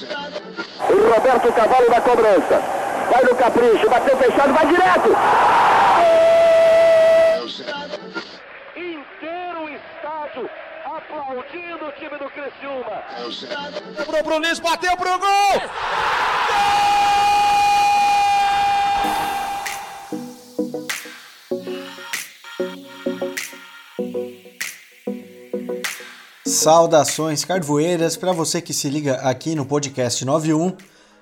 O 0.00 1.14
Roberto 1.14 1.52
Cavalo 1.52 1.90
da 1.90 2.00
cobrança. 2.00 2.62
Vai 3.10 3.22
no 3.24 3.36
capricho, 3.36 3.90
bateu 3.90 4.16
fechado, 4.16 4.52
vai 4.54 4.66
direto. 4.66 5.16
Inteiro 8.74 9.64
o 9.64 9.68
estádio 9.68 10.50
aplaudindo 10.84 11.86
o 11.86 11.92
time 11.92 12.18
do 12.18 12.30
Criciúma. 12.30 13.02
Sobrou 13.96 14.24
pro 14.24 14.38
Luiz, 14.38 14.58
bateu 14.60 14.96
pro 14.96 15.18
gol! 15.18 15.62
Saudações 26.62 27.44
carvoeiras 27.44 28.16
para 28.16 28.30
você 28.30 28.62
que 28.62 28.72
se 28.72 28.88
liga 28.88 29.14
aqui 29.16 29.56
no 29.56 29.66
podcast 29.66 30.24
91. 30.24 30.72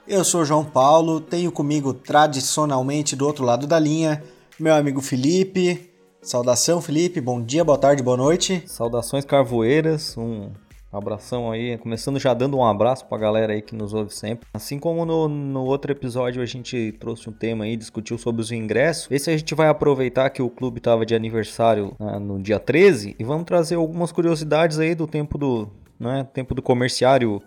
Eu 0.06 0.22
sou 0.22 0.44
João 0.44 0.62
Paulo, 0.62 1.18
tenho 1.18 1.50
comigo 1.50 1.94
tradicionalmente 1.94 3.16
do 3.16 3.26
outro 3.26 3.42
lado 3.42 3.66
da 3.66 3.78
linha 3.78 4.22
meu 4.58 4.74
amigo 4.74 5.00
Felipe. 5.00 5.90
Saudação, 6.20 6.82
Felipe. 6.82 7.22
Bom 7.22 7.40
dia, 7.40 7.64
boa 7.64 7.78
tarde, 7.78 8.02
boa 8.02 8.18
noite. 8.18 8.62
Saudações 8.66 9.24
carvoeiras, 9.24 10.14
um 10.14 10.50
abração 10.92 11.50
aí, 11.50 11.78
começando 11.78 12.18
já 12.18 12.34
dando 12.34 12.56
um 12.56 12.64
abraço 12.64 13.06
pra 13.06 13.16
galera 13.16 13.52
aí 13.52 13.62
que 13.62 13.74
nos 13.74 13.94
ouve 13.94 14.12
sempre. 14.12 14.48
Assim 14.52 14.78
como 14.78 15.04
no, 15.04 15.28
no 15.28 15.64
outro 15.64 15.92
episódio 15.92 16.42
a 16.42 16.46
gente 16.46 16.92
trouxe 16.98 17.28
um 17.28 17.32
tema 17.32 17.64
aí, 17.64 17.76
discutiu 17.76 18.18
sobre 18.18 18.42
os 18.42 18.50
ingressos, 18.50 19.08
esse 19.10 19.30
a 19.30 19.36
gente 19.36 19.54
vai 19.54 19.68
aproveitar 19.68 20.30
que 20.30 20.42
o 20.42 20.50
clube 20.50 20.80
tava 20.80 21.06
de 21.06 21.14
aniversário 21.14 21.94
né, 21.98 22.18
no 22.18 22.40
dia 22.40 22.58
13 22.58 23.16
e 23.18 23.24
vamos 23.24 23.44
trazer 23.44 23.76
algumas 23.76 24.10
curiosidades 24.10 24.78
aí 24.78 24.94
do 24.94 25.06
tempo 25.06 25.38
do, 25.38 25.68
né, 25.98 26.26
tempo 26.32 26.54
do 26.54 26.62
comerciário, 26.62 27.42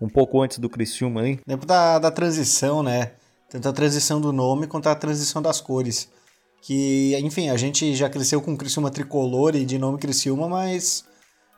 um 0.00 0.08
pouco 0.08 0.40
antes 0.40 0.58
do 0.58 0.68
Criciúma 0.68 1.22
aí. 1.22 1.36
Tempo 1.46 1.66
da, 1.66 1.98
da 1.98 2.10
transição, 2.10 2.82
né? 2.82 3.12
Tanto 3.48 3.68
a 3.68 3.72
transição 3.72 4.20
do 4.20 4.32
nome 4.32 4.66
quanto 4.66 4.88
a 4.88 4.94
transição 4.94 5.40
das 5.40 5.60
cores. 5.60 6.10
Que, 6.60 7.16
enfim, 7.18 7.48
a 7.48 7.56
gente 7.56 7.94
já 7.94 8.08
cresceu 8.08 8.42
com 8.42 8.56
Criciúma 8.56 8.90
tricolor 8.90 9.54
e 9.54 9.64
de 9.64 9.78
nome 9.78 9.98
Criciúma, 9.98 10.48
mas 10.48 11.04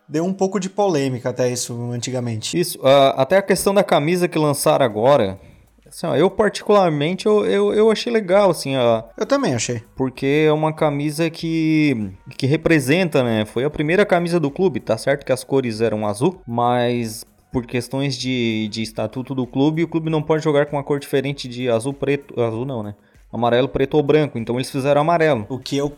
deu 0.08 0.24
um 0.24 0.32
pouco 0.32 0.58
de 0.58 0.70
polêmica 0.70 1.28
até 1.28 1.50
isso 1.50 1.90
antigamente. 1.92 2.58
Isso, 2.58 2.78
uh, 2.78 3.14
até 3.16 3.36
a 3.36 3.42
questão 3.42 3.74
da 3.74 3.84
camisa 3.84 4.26
que 4.26 4.38
lançaram 4.38 4.84
agora. 4.84 5.38
Assim, 5.86 6.06
ó, 6.06 6.14
eu 6.14 6.30
particularmente 6.30 7.26
eu, 7.26 7.46
eu, 7.46 7.72
eu, 7.72 7.90
achei 7.90 8.12
legal, 8.12 8.50
assim, 8.50 8.76
ó, 8.76 9.04
Eu 9.16 9.24
também 9.24 9.54
achei. 9.54 9.82
Porque 9.96 10.44
é 10.46 10.52
uma 10.52 10.72
camisa 10.72 11.30
que, 11.30 12.12
que 12.36 12.46
representa, 12.46 13.22
né? 13.22 13.46
Foi 13.46 13.64
a 13.64 13.70
primeira 13.70 14.04
camisa 14.04 14.38
do 14.38 14.50
clube, 14.50 14.80
tá 14.80 14.98
certo 14.98 15.24
que 15.24 15.32
as 15.32 15.42
cores 15.42 15.80
eram 15.80 16.06
azul, 16.06 16.42
mas 16.46 17.24
por 17.50 17.66
questões 17.66 18.16
de, 18.18 18.68
de 18.70 18.82
estatuto 18.82 19.34
do 19.34 19.46
clube, 19.46 19.82
o 19.82 19.88
clube 19.88 20.10
não 20.10 20.22
pode 20.22 20.44
jogar 20.44 20.66
com 20.66 20.76
uma 20.76 20.84
cor 20.84 21.00
diferente 21.00 21.48
de 21.48 21.70
azul, 21.70 21.94
preto, 21.94 22.38
azul 22.38 22.66
não, 22.66 22.82
né? 22.82 22.94
Amarelo, 23.32 23.68
preto 23.68 23.94
ou 23.94 24.02
branco, 24.02 24.38
então 24.38 24.56
eles 24.56 24.70
fizeram 24.70 25.00
amarelo. 25.00 25.46
O 25.48 25.58
que 25.58 25.76
eu 25.76 25.94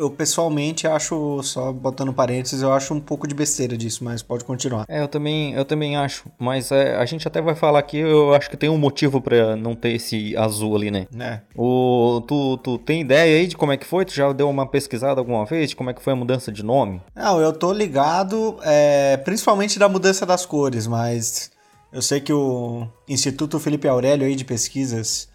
eu 0.00 0.10
pessoalmente 0.10 0.86
acho, 0.86 1.42
só 1.42 1.70
botando 1.70 2.10
parênteses, 2.10 2.62
eu 2.62 2.72
acho 2.72 2.94
um 2.94 3.00
pouco 3.00 3.28
de 3.28 3.34
besteira 3.34 3.76
disso, 3.76 4.02
mas 4.02 4.22
pode 4.22 4.44
continuar. 4.44 4.86
É, 4.88 5.02
eu 5.02 5.08
também, 5.08 5.52
eu 5.52 5.62
também 5.62 5.94
acho. 5.94 6.24
Mas 6.38 6.72
é, 6.72 6.96
a 6.96 7.04
gente 7.04 7.28
até 7.28 7.42
vai 7.42 7.54
falar 7.54 7.80
aqui, 7.80 7.98
eu 7.98 8.32
acho 8.34 8.48
que 8.48 8.56
tem 8.56 8.70
um 8.70 8.78
motivo 8.78 9.20
para 9.20 9.54
não 9.56 9.74
ter 9.74 9.90
esse 9.90 10.34
azul 10.38 10.74
ali, 10.74 10.90
né? 10.90 11.06
É. 11.18 11.40
O, 11.54 12.22
tu, 12.26 12.56
tu 12.56 12.78
tem 12.78 13.02
ideia 13.02 13.36
aí 13.40 13.46
de 13.46 13.58
como 13.58 13.72
é 13.72 13.76
que 13.76 13.86
foi? 13.86 14.06
Tu 14.06 14.14
já 14.14 14.32
deu 14.32 14.48
uma 14.48 14.66
pesquisada 14.66 15.20
alguma 15.20 15.44
vez 15.44 15.68
de 15.68 15.76
como 15.76 15.90
é 15.90 15.92
que 15.92 16.02
foi 16.02 16.14
a 16.14 16.16
mudança 16.16 16.50
de 16.50 16.62
nome? 16.62 17.02
Não, 17.14 17.38
eu 17.38 17.52
tô 17.52 17.70
ligado, 17.70 18.56
é, 18.62 19.18
principalmente 19.18 19.78
da 19.78 19.86
mudança 19.86 20.24
das 20.24 20.46
cores, 20.46 20.86
mas 20.86 21.50
eu 21.92 22.00
sei 22.00 22.20
que 22.20 22.32
o 22.32 22.88
Instituto 23.06 23.60
Felipe 23.60 23.86
Aurélio 23.86 24.26
aí 24.26 24.34
de 24.34 24.46
pesquisas 24.46 25.28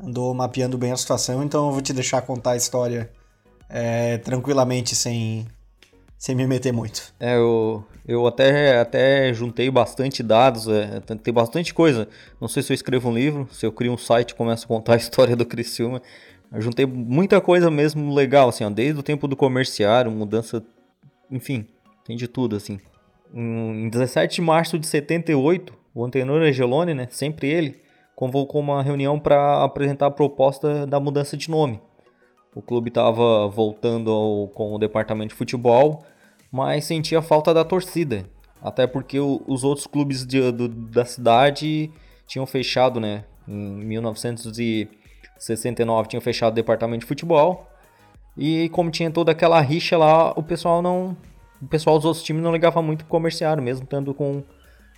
andou 0.00 0.32
mapeando 0.32 0.78
bem 0.78 0.92
a 0.92 0.96
situação, 0.96 1.42
então 1.42 1.66
eu 1.66 1.72
vou 1.72 1.82
te 1.82 1.92
deixar 1.92 2.22
contar 2.22 2.52
a 2.52 2.56
história 2.56 3.10
é, 3.68 4.18
tranquilamente, 4.18 4.94
sem, 4.94 5.46
sem 6.18 6.34
me 6.34 6.46
meter 6.46 6.72
muito. 6.72 7.12
É, 7.18 7.36
eu, 7.36 7.84
eu 8.06 8.26
até, 8.26 8.80
até 8.80 9.32
juntei 9.34 9.70
bastante 9.70 10.22
dados, 10.22 10.68
é, 10.68 11.00
tem 11.22 11.32
bastante 11.32 11.74
coisa. 11.74 12.08
Não 12.40 12.48
sei 12.48 12.62
se 12.62 12.72
eu 12.72 12.74
escrevo 12.74 13.08
um 13.08 13.14
livro, 13.14 13.48
se 13.52 13.66
eu 13.66 13.72
crio 13.72 13.92
um 13.92 13.98
site 13.98 14.30
e 14.30 14.34
começo 14.34 14.64
a 14.64 14.68
contar 14.68 14.94
a 14.94 14.96
história 14.98 15.36
do 15.36 15.46
Criciúma. 15.46 16.00
Eu 16.52 16.60
juntei 16.60 16.86
muita 16.86 17.40
coisa 17.40 17.70
mesmo 17.70 18.14
legal, 18.14 18.48
assim, 18.48 18.64
ó, 18.64 18.70
desde 18.70 19.00
o 19.00 19.02
tempo 19.02 19.26
do 19.26 19.36
comerciário, 19.36 20.10
mudança, 20.10 20.64
enfim, 21.30 21.66
tem 22.04 22.16
de 22.16 22.28
tudo, 22.28 22.54
assim. 22.54 22.78
Em 23.34 23.88
17 23.88 24.36
de 24.36 24.40
março 24.40 24.78
de 24.78 24.86
78, 24.86 25.74
o 25.92 26.04
Antenor 26.04 26.40
Angeloni, 26.40 26.94
né, 26.94 27.08
sempre 27.10 27.48
ele, 27.48 27.80
convocou 28.14 28.60
uma 28.60 28.82
reunião 28.82 29.18
para 29.18 29.64
apresentar 29.64 30.06
a 30.06 30.10
proposta 30.10 30.86
da 30.86 31.00
mudança 31.00 31.36
de 31.36 31.50
nome. 31.50 31.80
O 32.56 32.62
clube 32.62 32.88
estava 32.88 33.46
voltando 33.48 34.10
ao, 34.10 34.48
com 34.48 34.74
o 34.74 34.78
departamento 34.78 35.28
de 35.28 35.34
futebol, 35.34 36.02
mas 36.50 36.86
sentia 36.86 37.20
falta 37.20 37.52
da 37.52 37.62
torcida. 37.62 38.24
Até 38.62 38.86
porque 38.86 39.20
o, 39.20 39.42
os 39.46 39.62
outros 39.62 39.86
clubes 39.86 40.26
de, 40.26 40.50
do, 40.50 40.66
da 40.66 41.04
cidade 41.04 41.90
tinham 42.26 42.46
fechado, 42.46 42.98
né? 42.98 43.26
Em 43.46 43.84
1969 43.84 46.08
tinham 46.08 46.22
fechado 46.22 46.52
o 46.52 46.56
departamento 46.56 47.00
de 47.00 47.06
futebol. 47.06 47.68
E 48.34 48.70
como 48.70 48.90
tinha 48.90 49.10
toda 49.10 49.32
aquela 49.32 49.60
rixa 49.60 49.98
lá, 49.98 50.30
o 50.30 50.42
pessoal 50.42 50.80
não. 50.80 51.14
O 51.60 51.66
pessoal 51.66 51.96
dos 51.96 52.06
outros 52.06 52.24
times 52.24 52.42
não 52.42 52.52
ligava 52.52 52.80
muito 52.80 53.00
pro 53.00 53.08
comerciário, 53.08 53.62
mesmo 53.62 53.84
estando 53.84 54.14
com 54.14 54.42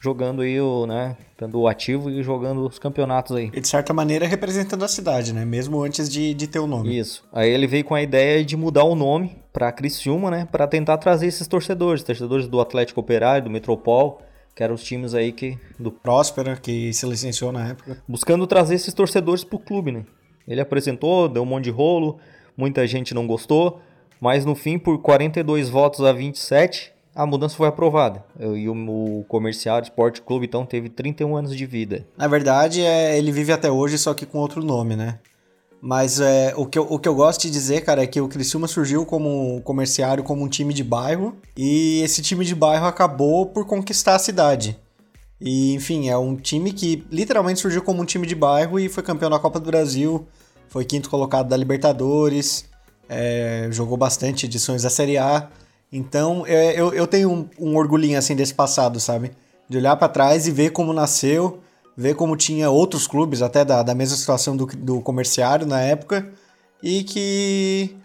jogando 0.01 0.43
aí 0.43 0.61
o, 0.61 0.87
né, 0.87 1.17
estando 1.31 1.67
ativo 1.67 2.11
e 2.11 2.23
jogando 2.23 2.67
os 2.67 2.79
campeonatos 2.79 3.37
aí. 3.37 3.51
E 3.53 3.61
de 3.61 3.69
certa 3.69 3.93
maneira 3.93 4.27
representando 4.27 4.85
a 4.85 4.89
cidade, 4.89 5.33
né, 5.33 5.45
mesmo 5.45 5.83
antes 5.83 6.09
de, 6.09 6.35
de 6.35 6.47
ter 6.47 6.59
o 6.59 6.67
nome. 6.67 6.99
Isso. 6.99 7.25
Aí 7.33 7.51
ele 7.51 7.67
veio 7.67 7.85
com 7.85 7.95
a 7.95 8.03
ideia 8.03 8.45
de 8.45 8.57
mudar 8.57 8.85
o 8.85 8.95
nome 8.95 9.37
para 9.53 9.73
Criciúma, 9.73 10.31
né, 10.31 10.49
para 10.51 10.67
tentar 10.67 10.99
trazer 10.99 11.27
esses 11.27 11.47
torcedores, 11.47 12.03
torcedores 12.03 12.47
do 12.47 12.61
Atlético 12.61 13.01
Operário, 13.01 13.45
do 13.45 13.51
Metropol, 13.51 14.23
que 14.55 14.63
eram 14.63 14.75
os 14.75 14.83
times 14.83 15.15
aí 15.15 15.33
que 15.33 15.57
do 15.79 15.93
Próspera, 15.93 16.57
que 16.57 16.93
se 16.93 17.07
licenciou 17.07 17.53
na 17.53 17.69
época. 17.69 18.03
Buscando 18.09 18.47
trazer 18.47 18.75
esses 18.75 18.93
torcedores 18.93 19.45
pro 19.45 19.59
clube, 19.59 19.93
né? 19.93 20.05
Ele 20.49 20.61
apresentou, 20.61 21.29
deu 21.29 21.43
um 21.43 21.47
monte 21.47 21.65
de 21.65 21.71
rolo, 21.71 22.19
muita 22.57 22.87
gente 22.87 23.15
não 23.15 23.27
gostou, 23.27 23.81
mas 24.21 24.45
no 24.45 24.55
fim 24.55 24.79
por 24.79 25.01
42 25.01 25.69
votos 25.69 26.01
a 26.01 26.13
27, 26.13 26.93
a 27.19 27.27
mudança 27.27 27.57
foi 27.57 27.67
aprovada. 27.67 28.25
E 28.39 28.69
o, 28.69 29.25
Comerciário 29.27 29.85
Esporte 29.85 30.23
Clube, 30.23 30.47
então, 30.47 30.65
teve 30.65 30.89
31 30.89 31.37
anos 31.37 31.57
de 31.57 31.67
vida. 31.67 32.07
Na 32.17 32.29
verdade, 32.29 32.81
é, 32.81 33.19
ele 33.19 33.33
vive 33.33 33.51
até 33.53 33.69
hoje, 33.69 33.99
só 33.99 34.15
que 34.15 34.25
com 34.25 34.39
outro 34.39 34.63
nome, 34.63 34.95
né? 34.95 35.19
Mas 35.83 36.21
é, 36.21 36.55
o, 36.57 36.65
que 36.65 36.79
eu, 36.79 36.87
o 36.89 36.97
que 36.97 37.09
eu 37.09 37.17
gosto 37.17 37.43
de 37.43 37.51
dizer, 37.51 37.81
cara, 37.81 38.05
é 38.05 38.07
que 38.07 38.21
o 38.21 38.29
Criciúma 38.29 38.69
surgiu 38.69 39.05
como 39.05 39.61
comerciário, 39.63 40.23
como 40.23 40.45
um 40.45 40.49
time 40.49 40.73
de 40.73 40.85
bairro, 40.85 41.37
e 41.57 42.01
esse 42.05 42.23
time 42.23 42.45
de 42.45 42.55
bairro 42.55 42.87
acabou 42.87 43.47
por 43.47 43.67
conquistar 43.67 44.15
a 44.15 44.21
cidade. 44.21 44.79
E, 45.41 45.75
enfim, 45.75 46.09
é 46.09 46.17
um 46.17 46.37
time 46.37 46.73
que 46.73 47.05
literalmente 47.11 47.59
surgiu 47.59 47.83
como 47.83 48.01
um 48.01 48.05
time 48.05 48.29
de 48.29 48.37
bairro 48.37 48.79
e 48.79 48.89
foi 48.89 49.03
campeão 49.03 49.29
da 49.29 49.41
Copa 49.41 49.59
do 49.59 49.67
Brasil, 49.67 50.25
foi 50.69 50.85
quinto 50.85 51.11
colocado 51.11 51.49
da 51.49 51.57
Libertadores, 51.57 52.67
é, 53.09 53.67
jogou 53.73 53.97
bastante 53.97 54.47
edições 54.47 54.85
da 54.85 54.91
Série 54.91 55.19
A. 55.19 55.49
Então, 55.93 56.45
é, 56.47 56.79
eu, 56.79 56.93
eu 56.93 57.07
tenho 57.07 57.31
um, 57.31 57.49
um, 57.59 57.77
orgulhinho, 57.77 58.19
assim, 58.19 58.37
desse 58.37 58.55
passado, 58.55 59.01
sabe? 59.01 59.33
De 59.69 59.79
olhar 59.79 59.97
para 59.97 60.09
trás 60.09 60.47
e 60.47 60.51
ver 60.51 60.71
como 60.71 60.93
nasceu, 60.93 61.61
ver 61.97 62.15
como 62.15 62.37
tinha 62.37 62.71
outros 62.71 63.07
clubes, 63.07 63.43
até 63.43 63.65
da, 63.65 63.83
da 63.83 63.95
mesma 63.95 64.17
situação 64.17 64.57
do, 64.57 64.67
do 64.67 65.01
comerciário 65.01 65.67
na 65.67 65.81
época, 65.81 66.29
e 66.83 67.03
que 67.03 67.97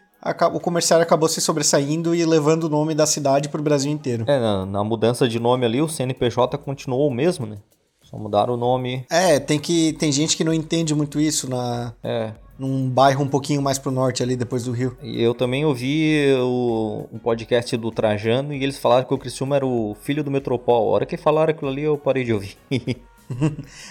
o 0.54 0.60
comerciário 0.60 1.04
acabou 1.04 1.28
se 1.28 1.42
sobressaindo 1.42 2.16
e 2.16 2.26
levando 2.26 2.64
o 2.64 2.70
nome 2.70 2.96
da 2.96 3.06
cidade 3.06 3.50
pro 3.50 3.62
Brasil 3.62 3.92
inteiro. 3.92 4.24
É, 4.28 4.40
na, 4.40 4.66
na 4.66 4.84
mudança 4.84 5.28
de 5.28 5.40
nome 5.40 5.66
ali, 5.66 5.82
o 5.82 5.90
CNPJ 5.90 6.58
continuou 6.58 7.08
o 7.08 7.14
mesmo, 7.14 7.46
né? 7.46 7.58
Só 8.02 8.18
mudaram 8.18 8.54
o 8.54 8.58
nome. 8.58 9.06
É, 9.10 9.40
tem 9.40 9.60
que 9.60 9.94
tem 9.94 10.12
gente 10.12 10.38
que 10.38 10.44
não 10.44 10.54
entende 10.54 10.96
muito 10.96 11.20
isso 11.20 11.50
na 11.50 11.94
é. 12.04 12.34
Num 12.58 12.90
bairro 12.90 13.24
um 13.24 13.28
pouquinho 13.28 13.62
mais 13.62 13.80
pro 13.80 13.92
norte 13.92 14.22
ali 14.22 14.36
depois 14.36 14.64
do 14.64 14.72
Rio. 14.72 14.98
E 15.02 15.22
eu 15.22 15.34
também 15.34 15.66
ouvi 15.66 16.34
o 16.40 17.08
um 17.12 17.20
podcast 17.20 17.76
do 17.78 17.92
Trajano 17.92 18.54
e 18.54 18.64
eles 18.64 18.78
falaram 18.78 19.06
que 19.06 19.14
o 19.14 19.18
Criciúma 19.18 19.56
era 19.56 19.66
o 19.66 19.96
filho 20.02 20.24
do 20.24 20.32
Metropol. 20.32 20.90
A 20.90 20.92
hora 20.92 21.06
que 21.06 21.18
falaram 21.18 21.52
aquilo 21.52 21.72
ali 21.72 21.84
eu 21.84 21.98
parei 21.98 22.24
de 22.24 22.34
ouvir. 22.34 22.58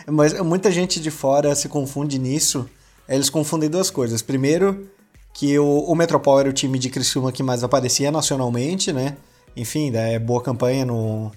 Mas 0.07 0.39
muita 0.41 0.71
gente 0.71 1.01
de 1.01 1.11
fora 1.11 1.55
se 1.55 1.69
confunde 1.69 2.19
nisso. 2.19 2.69
Eles 3.09 3.29
confundem 3.29 3.69
duas 3.69 3.91
coisas. 3.91 4.23
Primeiro, 4.23 4.89
que 5.35 5.59
o, 5.59 5.81
o 5.81 5.95
Metropol 5.95 6.39
era 6.39 6.49
o 6.49 6.53
time 6.53 6.79
de 6.79 6.89
Criciúma 6.89 7.33
que 7.33 7.43
mais 7.43 7.65
aparecia 7.65 8.11
nacionalmente, 8.11 8.93
né? 8.93 9.17
Enfim, 9.57 9.91
é 9.95 10.19
boa 10.19 10.41
campanha 10.41 10.87
no, 10.87 11.31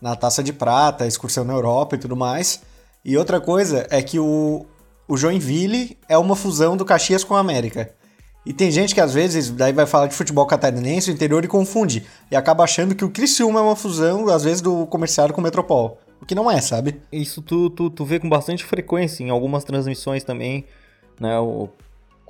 na 0.00 0.16
Taça 0.16 0.42
de 0.42 0.52
Prata, 0.52 1.06
excursão 1.06 1.44
na 1.44 1.52
Europa 1.52 1.96
e 1.96 1.98
tudo 1.98 2.16
mais. 2.16 2.60
E 3.04 3.16
outra 3.16 3.40
coisa 3.40 3.86
é 3.90 4.02
que 4.02 4.18
o, 4.18 4.66
o 5.08 5.16
Joinville 5.16 5.98
é 6.08 6.16
uma 6.16 6.36
fusão 6.36 6.76
do 6.76 6.84
Caxias 6.84 7.24
com 7.24 7.34
a 7.34 7.40
América. 7.40 7.92
E 8.44 8.52
tem 8.52 8.70
gente 8.70 8.94
que 8.94 9.00
às 9.00 9.14
vezes 9.14 9.50
daí 9.50 9.72
vai 9.72 9.86
falar 9.86 10.08
de 10.08 10.14
futebol 10.14 10.46
catarinense, 10.46 11.10
o 11.10 11.14
interior 11.14 11.44
e 11.44 11.48
confunde. 11.48 12.04
E 12.30 12.34
acaba 12.34 12.64
achando 12.64 12.94
que 12.94 13.04
o 13.04 13.10
Criciúma 13.10 13.60
é 13.60 13.62
uma 13.62 13.76
fusão, 13.76 14.28
às 14.28 14.42
vezes, 14.42 14.60
do 14.60 14.86
comerciário 14.86 15.34
com 15.34 15.40
o 15.40 15.44
Metropol. 15.44 15.98
o 16.20 16.26
que 16.26 16.34
não 16.34 16.50
é, 16.50 16.60
sabe? 16.60 17.00
Isso 17.10 17.40
tu, 17.40 17.70
tu, 17.70 17.88
tu 17.88 18.04
vê 18.04 18.18
com 18.18 18.28
bastante 18.28 18.64
frequência 18.64 19.22
em 19.22 19.30
algumas 19.30 19.64
transmissões 19.64 20.24
também, 20.24 20.64
né? 21.20 21.38
O, 21.38 21.68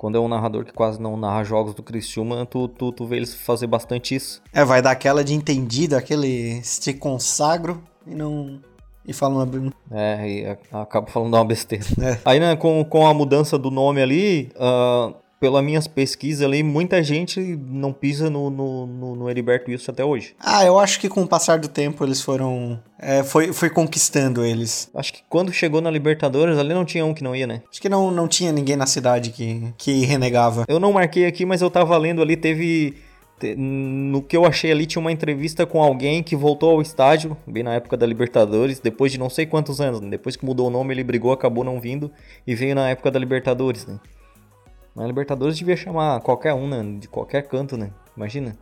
quando 0.03 0.17
é 0.17 0.19
um 0.19 0.27
narrador 0.27 0.65
que 0.65 0.73
quase 0.73 1.01
não 1.01 1.15
narra 1.15 1.43
jogos 1.43 1.73
do 1.73 1.81
Criciúma, 1.81 2.45
tu, 2.45 2.67
tu, 2.67 2.91
tu 2.91 3.05
vê 3.05 3.15
eles 3.15 3.33
fazer 3.33 3.67
bastante 3.67 4.13
isso. 4.13 4.41
É, 4.51 4.63
vai 4.65 4.81
dar 4.81 4.91
aquela 4.91 5.23
de 5.23 5.33
entendido, 5.33 5.95
aquele 5.95 6.61
se 6.63 6.93
consagro 6.93 7.81
e 8.05 8.13
não. 8.13 8.59
E 9.05 9.13
fala 9.13 9.43
uma. 9.43 9.73
É, 9.91 10.29
e 10.29 10.57
acaba 10.71 11.07
falando 11.07 11.33
uma 11.33 11.45
besteira. 11.45 11.83
É. 12.01 12.17
Aí, 12.25 12.39
né, 12.39 12.55
com, 12.55 12.83
com 12.83 13.05
a 13.05 13.13
mudança 13.13 13.57
do 13.57 13.71
nome 13.71 14.01
ali, 14.01 14.51
uh, 14.55 15.15
pelas 15.43 15.61
minhas 15.61 15.87
pesquisas 15.87 16.41
ali, 16.41 16.63
muita 16.63 17.03
gente 17.03 17.41
não 17.41 17.91
pisa 17.91 18.29
no, 18.29 18.49
no, 18.49 18.87
no, 18.87 19.15
no 19.17 19.29
Heriberto 19.29 19.69
Wilson 19.69 19.91
até 19.91 20.05
hoje. 20.05 20.33
Ah, 20.39 20.63
eu 20.63 20.79
acho 20.79 20.97
que 21.01 21.09
com 21.09 21.21
o 21.21 21.27
passar 21.27 21.59
do 21.59 21.67
tempo 21.67 22.01
eles 22.03 22.21
foram. 22.21 22.79
É, 22.97 23.23
foi, 23.23 23.51
foi 23.51 23.69
conquistando 23.69 24.45
eles. 24.45 24.89
Acho 24.95 25.11
que 25.11 25.21
quando 25.27 25.51
chegou 25.51 25.81
na 25.81 25.91
Libertadores, 25.91 26.57
ali 26.57 26.73
não 26.73 26.85
tinha 26.85 27.05
um 27.05 27.13
que 27.13 27.21
não 27.21 27.35
ia, 27.35 27.45
né? 27.45 27.61
Acho 27.69 27.81
que 27.81 27.89
não, 27.89 28.09
não 28.09 28.25
tinha 28.25 28.53
ninguém 28.53 28.77
na 28.77 28.85
cidade 28.85 29.31
que, 29.31 29.73
que 29.77 30.05
renegava. 30.05 30.63
Eu 30.65 30.79
não 30.79 30.93
marquei 30.93 31.25
aqui, 31.25 31.45
mas 31.45 31.61
eu 31.61 31.69
tava 31.69 31.97
lendo 31.97 32.21
ali, 32.21 32.37
teve. 32.37 32.95
No 33.55 34.21
que 34.21 34.35
eu 34.35 34.45
achei 34.45 34.71
ali, 34.71 34.85
tinha 34.85 34.99
uma 34.99 35.11
entrevista 35.11 35.65
com 35.65 35.81
alguém 35.83 36.23
que 36.23 36.35
voltou 36.35 36.71
ao 36.71 36.81
estádio, 36.81 37.37
bem 37.45 37.63
na 37.63 37.73
época 37.73 37.97
da 37.97 38.05
Libertadores, 38.05 38.79
depois 38.79 39.11
de 39.11 39.17
não 39.17 39.29
sei 39.29 39.45
quantos 39.45 39.81
anos. 39.81 39.99
Né? 39.99 40.09
Depois 40.09 40.35
que 40.35 40.45
mudou 40.45 40.67
o 40.67 40.69
nome, 40.69 40.93
ele 40.93 41.03
brigou, 41.03 41.31
acabou 41.31 41.63
não 41.63 41.79
vindo 41.79 42.11
e 42.45 42.55
veio 42.55 42.75
na 42.75 42.89
época 42.89 43.11
da 43.11 43.19
Libertadores, 43.19 43.85
né? 43.85 43.99
Na 44.95 45.07
Libertadores 45.07 45.57
devia 45.57 45.75
chamar 45.75 46.21
qualquer 46.21 46.53
um, 46.53 46.67
né? 46.67 46.99
De 46.99 47.07
qualquer 47.07 47.47
canto, 47.47 47.75
né? 47.75 47.91
Imagina. 48.15 48.55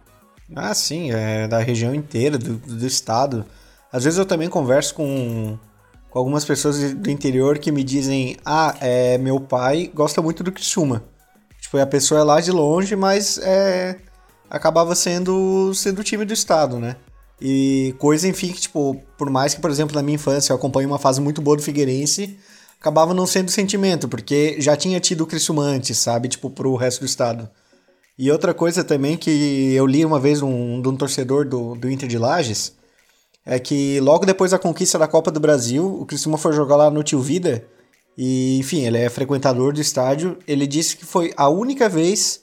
Ah, 0.55 0.73
sim, 0.73 1.11
é 1.11 1.47
da 1.47 1.59
região 1.59 1.93
inteira, 1.93 2.37
do, 2.37 2.55
do 2.55 2.85
estado. 2.85 3.45
Às 3.91 4.05
vezes 4.05 4.17
eu 4.17 4.25
também 4.25 4.49
converso 4.49 4.95
com, 4.95 5.57
com 6.09 6.19
algumas 6.19 6.45
pessoas 6.45 6.93
do 6.93 7.09
interior 7.09 7.57
que 7.59 7.71
me 7.71 7.83
dizem: 7.83 8.37
Ah, 8.45 8.75
é, 8.79 9.17
meu 9.17 9.39
pai 9.39 9.91
gosta 9.93 10.21
muito 10.21 10.43
do 10.43 10.51
Criciúma. 10.51 11.03
Tipo, 11.59 11.77
a 11.77 11.85
pessoa 11.85 12.21
é 12.21 12.23
lá 12.23 12.41
de 12.41 12.51
longe, 12.51 12.95
mas 12.95 13.37
é, 13.37 13.97
acabava 14.51 14.93
sendo, 14.93 15.73
sendo 15.73 15.99
o 15.99 16.03
time 16.03 16.25
do 16.25 16.33
estado, 16.33 16.77
né? 16.77 16.97
E 17.39 17.95
coisa, 17.97 18.27
enfim, 18.27 18.51
que, 18.51 18.59
tipo, 18.61 19.01
por 19.17 19.29
mais 19.29 19.53
que, 19.55 19.61
por 19.61 19.71
exemplo, 19.71 19.95
na 19.95 20.03
minha 20.03 20.15
infância 20.15 20.51
eu 20.51 20.57
acompanhe 20.57 20.85
uma 20.85 20.99
fase 20.99 21.21
muito 21.21 21.41
boa 21.41 21.55
do 21.55 21.63
Figueirense, 21.63 22.37
acabava 22.79 23.13
não 23.13 23.25
sendo 23.25 23.49
sentimento, 23.49 24.07
porque 24.09 24.57
já 24.59 24.75
tinha 24.75 24.99
tido 24.99 25.21
o 25.21 25.25
Criciúma 25.25 25.63
antes, 25.63 25.97
sabe? 25.97 26.27
Tipo, 26.27 26.49
pro 26.49 26.75
resto 26.75 26.99
do 26.99 27.05
estado. 27.05 27.49
E 28.17 28.29
outra 28.29 28.53
coisa 28.53 28.83
também 28.83 29.17
que 29.17 29.73
eu 29.73 29.87
li 29.87 30.05
uma 30.05 30.19
vez 30.19 30.39
de 30.39 30.45
um, 30.45 30.81
de 30.81 30.89
um 30.89 30.97
torcedor 30.97 31.47
do, 31.47 31.73
do 31.73 31.89
Inter 31.89 32.07
de 32.07 32.17
Lages, 32.17 32.73
é 33.45 33.57
que 33.57 33.99
logo 34.01 34.25
depois 34.25 34.51
da 34.51 34.59
conquista 34.59 34.99
da 34.99 35.07
Copa 35.07 35.31
do 35.31 35.39
Brasil, 35.39 35.85
o 35.85 36.05
Criciúma 36.05 36.37
foi 36.37 36.53
jogar 36.53 36.75
lá 36.75 36.91
no 36.91 37.01
Tio 37.01 37.21
Vida, 37.21 37.65
e 38.17 38.59
enfim, 38.59 38.85
ele 38.85 38.97
é 38.97 39.09
frequentador 39.09 39.73
do 39.73 39.81
estádio, 39.81 40.37
ele 40.45 40.67
disse 40.67 40.97
que 40.97 41.05
foi 41.05 41.33
a 41.37 41.49
única 41.49 41.87
vez 41.87 42.41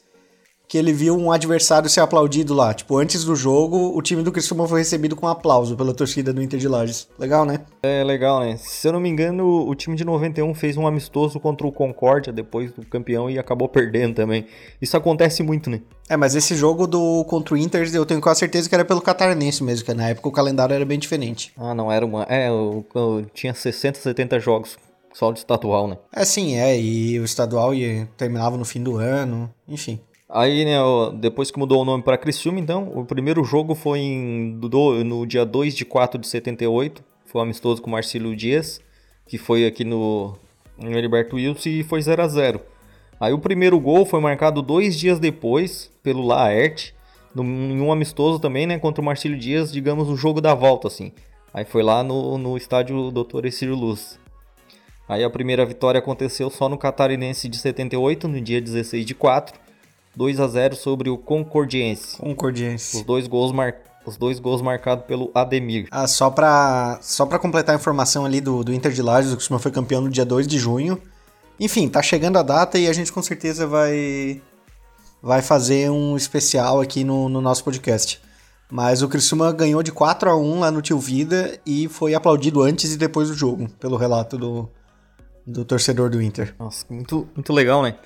que 0.68 0.76
ele 0.76 0.92
viu 0.92 1.16
um 1.16 1.32
adversário 1.32 1.88
ser 1.88 2.00
aplaudido 2.00 2.52
lá. 2.52 2.74
Tipo, 2.74 2.98
antes 2.98 3.24
do 3.24 3.34
jogo, 3.34 3.96
o 3.96 4.02
time 4.02 4.22
do 4.22 4.30
Criciúma 4.30 4.68
foi 4.68 4.80
recebido 4.80 5.16
com 5.16 5.26
aplauso 5.26 5.74
pela 5.74 5.94
torcida 5.94 6.30
do 6.30 6.42
Inter 6.42 6.60
de 6.60 6.68
Lages. 6.68 7.08
Legal, 7.18 7.46
né? 7.46 7.60
É, 7.82 8.04
legal, 8.04 8.40
né? 8.40 8.58
Se 8.58 8.86
eu 8.86 8.92
não 8.92 9.00
me 9.00 9.08
engano, 9.08 9.66
o 9.66 9.74
time 9.74 9.96
de 9.96 10.04
91 10.04 10.54
fez 10.54 10.76
um 10.76 10.86
amistoso 10.86 11.40
contra 11.40 11.66
o 11.66 11.72
Concórdia 11.72 12.30
depois 12.30 12.70
do 12.70 12.84
campeão 12.84 13.30
e 13.30 13.38
acabou 13.38 13.66
perdendo 13.66 14.14
também. 14.14 14.46
Isso 14.80 14.94
acontece 14.94 15.42
muito, 15.42 15.70
né? 15.70 15.80
É, 16.06 16.16
mas 16.16 16.34
esse 16.34 16.54
jogo 16.54 16.86
do 16.86 17.24
contra 17.24 17.54
o 17.54 17.56
Inter, 17.56 17.90
eu 17.94 18.04
tenho 18.04 18.20
quase 18.20 18.40
certeza 18.40 18.68
que 18.68 18.74
era 18.74 18.84
pelo 18.84 19.00
catarinense 19.00 19.64
mesmo, 19.64 19.86
que 19.86 19.94
na 19.94 20.08
época 20.08 20.28
o 20.28 20.32
calendário 20.32 20.74
era 20.74 20.84
bem 20.84 20.98
diferente. 20.98 21.52
Ah, 21.56 21.74
não, 21.74 21.90
era 21.90 22.04
uma... 22.04 22.26
É, 22.28 22.48
eu, 22.48 22.84
eu 22.94 23.26
tinha 23.32 23.54
60, 23.54 23.98
70 24.00 24.38
jogos 24.38 24.76
só 25.14 25.32
de 25.32 25.38
estadual, 25.38 25.88
né? 25.88 25.96
É, 26.14 26.24
sim, 26.24 26.56
é, 26.56 26.78
e 26.78 27.18
o 27.18 27.24
estadual 27.24 27.74
ia, 27.74 28.08
terminava 28.16 28.56
no 28.56 28.64
fim 28.64 28.82
do 28.82 28.96
ano, 28.96 29.52
enfim. 29.66 29.98
Aí, 30.30 30.64
né, 30.64 30.76
depois 31.14 31.50
que 31.50 31.58
mudou 31.58 31.80
o 31.80 31.84
nome 31.86 32.02
para 32.02 32.18
Criciúma, 32.18 32.60
então, 32.60 32.92
o 32.94 33.04
primeiro 33.04 33.42
jogo 33.42 33.74
foi 33.74 34.00
em, 34.00 34.58
do, 34.58 35.02
no 35.02 35.26
dia 35.26 35.44
2 35.46 35.74
de 35.74 35.86
4 35.86 36.20
de 36.20 36.28
78, 36.28 37.02
foi 37.24 37.40
um 37.40 37.44
amistoso 37.44 37.80
com 37.80 37.88
o 37.88 37.92
Marcelo 37.92 38.36
Dias, 38.36 38.80
que 39.26 39.38
foi 39.38 39.66
aqui 39.66 39.84
no, 39.84 40.36
no 40.78 40.90
Heriberto 40.90 41.36
Wilson 41.36 41.68
e 41.70 41.82
foi 41.82 42.02
0 42.02 42.22
a 42.22 42.28
0 42.28 42.60
Aí 43.18 43.32
o 43.32 43.38
primeiro 43.38 43.80
gol 43.80 44.04
foi 44.04 44.20
marcado 44.20 44.62
dois 44.62 44.96
dias 44.98 45.18
depois, 45.18 45.90
pelo 46.02 46.24
Laerte, 46.24 46.94
em 47.34 47.80
um 47.80 47.90
amistoso 47.90 48.38
também, 48.38 48.66
né, 48.66 48.78
contra 48.78 49.00
o 49.00 49.04
Marcelo 49.04 49.36
Dias, 49.36 49.72
digamos, 49.72 50.08
o 50.08 50.16
jogo 50.16 50.40
da 50.40 50.54
volta, 50.54 50.88
assim. 50.88 51.12
Aí 51.52 51.64
foi 51.64 51.82
lá 51.82 52.02
no, 52.02 52.36
no 52.36 52.56
estádio 52.56 53.10
Dr. 53.10 53.46
Ecílio 53.46 53.74
Luz. 53.74 54.20
Aí 55.08 55.24
a 55.24 55.30
primeira 55.30 55.64
vitória 55.64 55.98
aconteceu 55.98 56.50
só 56.50 56.68
no 56.68 56.76
Catarinense 56.76 57.48
de 57.48 57.56
78, 57.56 58.28
no 58.28 58.40
dia 58.40 58.60
16 58.60 59.06
de 59.06 59.14
4, 59.14 59.58
2 60.16 60.40
a 60.40 60.48
0 60.48 60.76
sobre 60.76 61.10
o 61.10 61.18
Concordiense. 61.18 62.16
Concordiense. 62.16 62.96
Os 62.96 63.02
dois 63.02 63.26
gols 63.26 63.52
mar... 63.52 63.74
os 64.04 64.16
dois 64.16 64.40
gols 64.40 64.62
marcados 64.62 65.04
pelo 65.04 65.30
Ademir. 65.34 65.86
Ah, 65.90 66.06
só 66.06 66.30
pra, 66.30 66.98
só 67.02 67.26
pra 67.26 67.38
completar 67.38 67.74
a 67.74 67.78
informação 67.78 68.24
ali 68.24 68.40
do, 68.40 68.64
do 68.64 68.72
Inter 68.72 68.92
de 68.92 69.02
Lages, 69.02 69.32
o 69.32 69.36
Criciúma 69.36 69.58
foi 69.58 69.70
campeão 69.70 70.00
no 70.00 70.10
dia 70.10 70.24
2 70.24 70.46
de 70.46 70.58
junho. 70.58 71.00
Enfim, 71.60 71.88
tá 71.88 72.02
chegando 72.02 72.38
a 72.38 72.42
data 72.42 72.78
e 72.78 72.86
a 72.86 72.92
gente 72.92 73.12
com 73.12 73.22
certeza 73.22 73.66
vai 73.66 74.40
vai 75.20 75.42
fazer 75.42 75.90
um 75.90 76.16
especial 76.16 76.80
aqui 76.80 77.02
no, 77.02 77.28
no 77.28 77.40
nosso 77.40 77.64
podcast. 77.64 78.20
Mas 78.70 79.02
o 79.02 79.08
Criciúma 79.08 79.50
ganhou 79.52 79.82
de 79.82 79.90
4 79.90 80.30
a 80.30 80.36
1 80.36 80.60
lá 80.60 80.70
no 80.70 80.82
Tio 80.82 80.98
Vida 80.98 81.58
e 81.64 81.88
foi 81.88 82.14
aplaudido 82.14 82.62
antes 82.62 82.92
e 82.92 82.98
depois 82.98 83.28
do 83.28 83.34
jogo, 83.34 83.68
pelo 83.80 83.96
relato 83.96 84.36
do, 84.36 84.68
do 85.46 85.64
torcedor 85.64 86.10
do 86.10 86.20
Inter. 86.20 86.54
Nossa, 86.58 86.84
muito, 86.90 87.26
muito 87.34 87.52
legal, 87.52 87.82
né? 87.82 87.96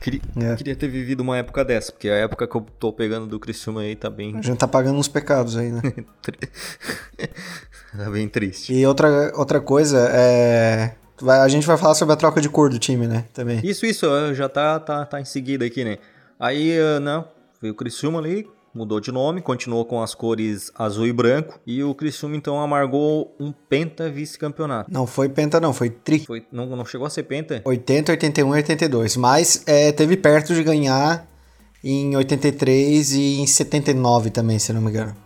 Queria, 0.00 0.20
é. 0.36 0.54
queria, 0.54 0.76
ter 0.76 0.86
vivido 0.86 1.20
uma 1.20 1.36
época 1.36 1.64
dessa, 1.64 1.90
porque 1.90 2.08
a 2.08 2.14
época 2.14 2.46
que 2.46 2.56
eu 2.56 2.60
tô 2.78 2.92
pegando 2.92 3.26
do 3.26 3.40
Criciúma 3.40 3.80
aí 3.80 3.96
tá 3.96 4.08
bem. 4.08 4.36
A 4.36 4.42
gente 4.42 4.58
tá 4.58 4.68
pagando 4.68 4.98
uns 4.98 5.08
pecados 5.08 5.56
aí, 5.56 5.72
né? 5.72 5.82
tá 7.96 8.10
bem 8.10 8.28
triste. 8.28 8.72
E 8.72 8.86
outra, 8.86 9.32
outra 9.34 9.60
coisa, 9.60 10.08
é. 10.12 10.94
A 11.42 11.48
gente 11.48 11.66
vai 11.66 11.76
falar 11.76 11.96
sobre 11.96 12.14
a 12.14 12.16
troca 12.16 12.40
de 12.40 12.48
cor 12.48 12.70
do 12.70 12.78
time, 12.78 13.08
né? 13.08 13.24
Também. 13.34 13.60
Isso, 13.64 13.84
isso, 13.84 14.06
já 14.34 14.48
tá, 14.48 14.78
tá, 14.78 15.04
tá 15.04 15.20
em 15.20 15.24
seguida 15.24 15.64
aqui, 15.64 15.84
né? 15.84 15.98
Aí, 16.38 16.76
não, 17.02 17.26
veio 17.60 17.72
o 17.72 17.76
Criciúma 17.76 18.20
ali, 18.20 18.48
mudou 18.74 19.00
de 19.00 19.10
nome, 19.10 19.40
continuou 19.40 19.84
com 19.84 20.02
as 20.02 20.14
cores 20.14 20.70
azul 20.74 21.06
e 21.06 21.12
branco. 21.12 21.58
E 21.66 21.82
o 21.82 21.94
Criciúma 21.94 22.36
então 22.36 22.60
amargou 22.60 23.34
um 23.38 23.52
penta 23.52 24.10
vice-campeonato. 24.10 24.92
Não 24.92 25.06
foi 25.06 25.28
penta 25.28 25.60
não, 25.60 25.72
foi 25.72 25.90
tri. 25.90 26.24
Foi, 26.24 26.44
não, 26.52 26.66
não 26.66 26.84
chegou 26.84 27.06
a 27.06 27.10
ser 27.10 27.24
penta? 27.24 27.62
80, 27.64 28.12
81 28.12 28.54
e 28.54 28.56
82. 28.58 29.16
Mas 29.16 29.62
é, 29.66 29.92
teve 29.92 30.16
perto 30.16 30.54
de 30.54 30.62
ganhar 30.62 31.26
em 31.82 32.16
83 32.16 33.12
e 33.12 33.40
em 33.40 33.46
79 33.46 34.30
também, 34.30 34.58
se 34.58 34.72
não 34.72 34.80
me 34.80 34.90
engano. 34.90 35.16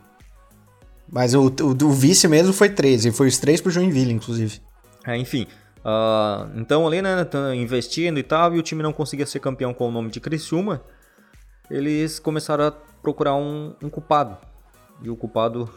Mas 1.10 1.34
o, 1.34 1.42
o, 1.42 1.70
o 1.70 1.90
vice 1.90 2.26
mesmo 2.26 2.52
foi 2.52 2.70
13, 2.70 3.10
foi 3.10 3.28
os 3.28 3.38
três 3.38 3.60
pro 3.60 3.70
Joinville, 3.70 4.12
inclusive. 4.12 4.60
É, 5.06 5.16
enfim. 5.16 5.46
Uh, 5.84 6.58
então 6.58 6.86
ali, 6.86 7.02
né, 7.02 7.24
tá 7.24 7.54
investindo 7.54 8.18
e 8.18 8.22
tal, 8.22 8.54
e 8.54 8.58
o 8.58 8.62
time 8.62 8.82
não 8.82 8.92
conseguia 8.92 9.26
ser 9.26 9.40
campeão 9.40 9.74
com 9.74 9.88
o 9.88 9.90
nome 9.90 10.10
de 10.10 10.20
Criciúma. 10.20 10.82
Eles 11.72 12.18
começaram 12.18 12.66
a 12.66 12.70
procurar 12.70 13.34
um, 13.34 13.74
um 13.82 13.88
culpado. 13.88 14.36
E 15.02 15.08
o 15.08 15.16
culpado. 15.16 15.70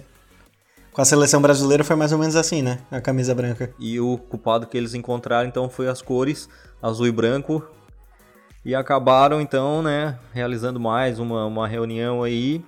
Com 0.90 1.02
a 1.02 1.04
seleção 1.04 1.42
brasileira 1.42 1.84
foi 1.84 1.94
mais 1.94 2.12
ou 2.12 2.18
menos 2.18 2.34
assim, 2.34 2.62
né? 2.62 2.80
A 2.90 2.98
camisa 2.98 3.34
branca. 3.34 3.72
E 3.78 4.00
o 4.00 4.16
culpado 4.16 4.66
que 4.66 4.76
eles 4.76 4.94
encontraram 4.94 5.46
então 5.46 5.68
foi 5.68 5.86
as 5.86 6.00
cores 6.00 6.48
azul 6.82 7.06
e 7.06 7.12
branco. 7.12 7.62
E 8.64 8.74
acabaram 8.74 9.38
então, 9.38 9.82
né, 9.82 10.18
realizando 10.32 10.80
mais 10.80 11.18
uma, 11.18 11.44
uma 11.44 11.68
reunião 11.68 12.22
aí 12.22 12.64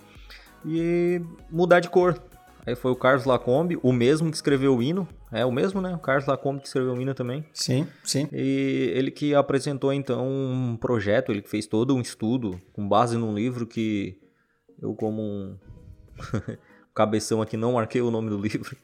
e 0.64 1.22
mudar 1.50 1.80
de 1.80 1.88
cor. 1.88 2.22
Aí 2.66 2.74
foi 2.74 2.90
o 2.90 2.96
Carlos 2.96 3.24
Lacombe, 3.24 3.78
o 3.82 3.92
mesmo 3.92 4.30
que 4.30 4.36
escreveu 4.36 4.76
o 4.76 4.82
hino. 4.82 5.08
É 5.32 5.44
o 5.44 5.52
mesmo, 5.52 5.80
né? 5.80 5.94
O 5.94 5.98
Carlos 5.98 6.26
Lacombe 6.26 6.60
que 6.60 6.66
escreveu 6.66 6.94
o 6.94 7.00
hino 7.00 7.14
também. 7.14 7.44
Sim, 7.52 7.86
sim. 8.04 8.28
E 8.32 8.92
ele 8.94 9.10
que 9.10 9.34
apresentou 9.34 9.92
então 9.92 10.28
um 10.28 10.76
projeto, 10.76 11.32
ele 11.32 11.42
que 11.42 11.50
fez 11.50 11.66
todo 11.66 11.94
um 11.94 12.00
estudo 12.00 12.60
com 12.72 12.88
base 12.88 13.16
num 13.16 13.34
livro 13.34 13.66
que 13.66 14.18
eu 14.80 14.94
como 14.94 15.22
um 15.22 15.58
cabeção 16.94 17.40
aqui 17.40 17.56
não 17.56 17.72
marquei 17.72 18.00
o 18.00 18.10
nome 18.10 18.30
do 18.30 18.38
livro. 18.38 18.76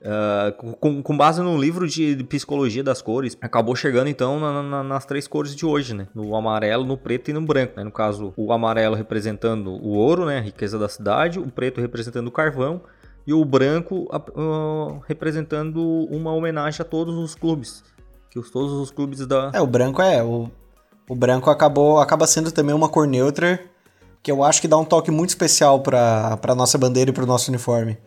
Uh, 0.00 0.76
com, 0.76 1.02
com, 1.02 1.16
base 1.16 1.42
num 1.42 1.60
livro 1.60 1.86
de, 1.86 2.24
psicologia 2.24 2.82
das 2.82 3.02
cores, 3.02 3.36
acabou 3.38 3.76
chegando 3.76 4.08
então 4.08 4.40
na, 4.40 4.62
na, 4.62 4.82
nas 4.82 5.04
três 5.04 5.28
cores 5.28 5.54
de 5.54 5.66
hoje, 5.66 5.92
né? 5.92 6.08
No 6.14 6.34
amarelo, 6.34 6.86
no 6.86 6.96
preto 6.96 7.30
e 7.30 7.34
no 7.34 7.42
branco, 7.42 7.74
né? 7.76 7.84
No 7.84 7.92
caso, 7.92 8.32
o 8.34 8.50
amarelo 8.50 8.96
representando 8.96 9.70
o 9.70 9.90
ouro, 9.90 10.24
né? 10.24 10.38
A 10.38 10.40
riqueza 10.40 10.78
da 10.78 10.88
cidade, 10.88 11.38
o 11.38 11.50
preto 11.50 11.82
representando 11.82 12.28
o 12.28 12.30
carvão 12.30 12.80
e 13.26 13.34
o 13.34 13.44
branco 13.44 14.08
uh, 14.10 15.02
representando 15.06 15.82
uma 16.10 16.32
homenagem 16.32 16.80
a 16.80 16.84
todos 16.84 17.14
os 17.16 17.34
clubes, 17.34 17.84
que 18.30 18.38
os, 18.38 18.50
todos 18.50 18.72
os 18.72 18.90
clubes 18.90 19.26
da... 19.26 19.50
É, 19.52 19.60
o 19.60 19.66
branco 19.66 20.00
é, 20.00 20.22
o, 20.22 20.50
o 21.06 21.14
branco 21.14 21.50
acabou, 21.50 21.98
acaba 21.98 22.26
sendo 22.26 22.50
também 22.50 22.74
uma 22.74 22.88
cor 22.88 23.06
neutra, 23.06 23.60
que 24.22 24.32
eu 24.32 24.42
acho 24.42 24.62
que 24.62 24.68
dá 24.68 24.78
um 24.78 24.84
toque 24.84 25.10
muito 25.10 25.28
especial 25.28 25.80
para 25.80 26.38
a 26.42 26.54
nossa 26.54 26.78
bandeira 26.78 27.10
e 27.10 27.12
para 27.12 27.24
o 27.24 27.26
nosso 27.26 27.50
uniforme. 27.50 27.98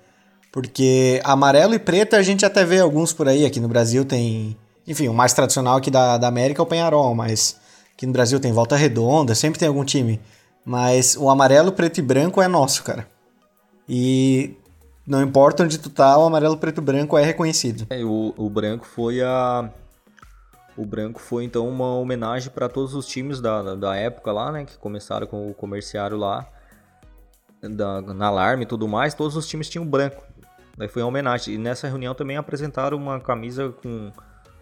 Porque 0.54 1.20
amarelo 1.24 1.74
e 1.74 1.80
preto 1.80 2.16
a 2.16 2.22
gente 2.22 2.46
até 2.46 2.64
vê 2.64 2.80
alguns 2.80 3.12
por 3.12 3.28
aí. 3.28 3.44
Aqui 3.44 3.60
no 3.60 3.68
Brasil 3.68 4.06
tem. 4.06 4.56
Enfim, 4.86 5.08
o 5.08 5.14
mais 5.14 5.34
tradicional 5.34 5.78
aqui 5.78 5.90
da, 5.90 6.16
da 6.20 6.28
América 6.28 6.62
é 6.62 6.64
o 6.64 6.68
Penharol, 6.68 7.16
mas 7.16 7.60
aqui 7.96 8.06
no 8.06 8.14
Brasil 8.14 8.40
tem 8.40 8.52
Volta 8.52 8.76
Redonda, 8.76 9.34
sempre 9.34 9.58
tem 9.58 9.68
algum 9.68 9.84
time. 9.84 10.22
Mas 10.64 11.18
o 11.18 11.28
amarelo, 11.28 11.72
preto 11.72 11.98
e 11.98 12.04
branco 12.04 12.40
é 12.40 12.48
nosso, 12.48 12.84
cara. 12.84 13.08
E 13.90 14.56
não 15.08 15.24
importa 15.24 15.64
onde 15.64 15.80
tu 15.80 15.90
tá, 15.90 16.16
o 16.20 16.24
amarelo, 16.24 16.56
preto 16.56 16.78
e 16.78 16.82
branco 16.82 17.18
é 17.18 17.24
reconhecido. 17.24 17.88
É, 17.90 18.04
o, 18.04 18.32
o 18.38 18.48
branco 18.48 18.86
foi 18.86 19.24
a. 19.24 19.68
O 20.78 20.86
branco 20.86 21.20
foi 21.20 21.46
então 21.46 21.68
uma 21.68 21.96
homenagem 21.96 22.52
para 22.52 22.70
todos 22.70 22.94
os 22.94 23.08
times 23.08 23.42
da, 23.42 23.74
da 23.74 23.96
época 23.96 24.32
lá, 24.32 24.52
né? 24.52 24.66
Que 24.66 24.78
começaram 24.78 25.26
com 25.26 25.50
o 25.50 25.54
comerciário 25.56 26.16
lá, 26.16 26.48
da, 27.60 28.02
na 28.02 28.28
alarme 28.28 28.66
e 28.66 28.68
tudo 28.68 28.88
mais. 28.88 29.16
Todos 29.16 29.36
os 29.36 29.48
times 29.48 29.68
tinham 29.68 29.84
branco. 29.84 30.33
Daí 30.78 30.88
foi 30.88 31.02
uma 31.02 31.10
homenagem. 31.10 31.56
E 31.56 31.58
nessa 31.58 31.88
reunião 31.88 32.16
também 32.16 32.38
apresentaram 32.38 32.98
uma 32.98 33.20
camisa 33.20 33.70
com 33.70 34.12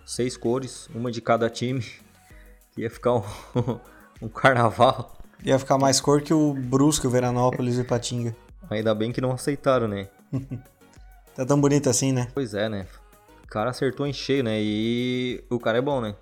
seis 0.05 0.35
cores, 0.35 0.89
uma 0.93 1.11
de 1.11 1.21
cada 1.21 1.49
time. 1.49 1.85
Ia 2.77 2.89
ficar 2.89 3.15
um, 3.15 3.23
um 4.21 4.27
carnaval. 4.27 5.17
Ia 5.43 5.57
ficar 5.57 5.77
mais 5.77 5.99
cor 5.99 6.21
que 6.21 6.33
o 6.33 6.53
Brusque, 6.53 7.07
o 7.07 7.09
Veranópolis 7.09 7.77
e 7.77 7.81
o 7.81 7.85
Patinga. 7.85 8.35
Ainda 8.69 8.93
bem 8.93 9.11
que 9.11 9.19
não 9.19 9.31
aceitaram, 9.31 9.87
né? 9.87 10.07
tá 11.35 11.45
tão 11.45 11.59
bonito 11.59 11.89
assim, 11.89 12.11
né? 12.11 12.27
Pois 12.33 12.53
é, 12.53 12.69
né? 12.69 12.87
O 13.43 13.47
cara 13.47 13.71
acertou 13.71 14.05
em 14.05 14.13
cheio, 14.13 14.43
né? 14.43 14.61
E 14.61 15.43
o 15.49 15.59
cara 15.59 15.77
é 15.77 15.81
bom, 15.81 15.99
né? 15.99 16.15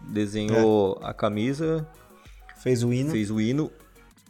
Desenhou 0.00 0.98
é. 1.02 1.06
a 1.06 1.14
camisa. 1.14 1.86
Fez 2.58 2.82
o 2.82 2.92
hino. 2.92 3.10
Fez 3.10 3.30
o 3.30 3.40
hino. 3.40 3.70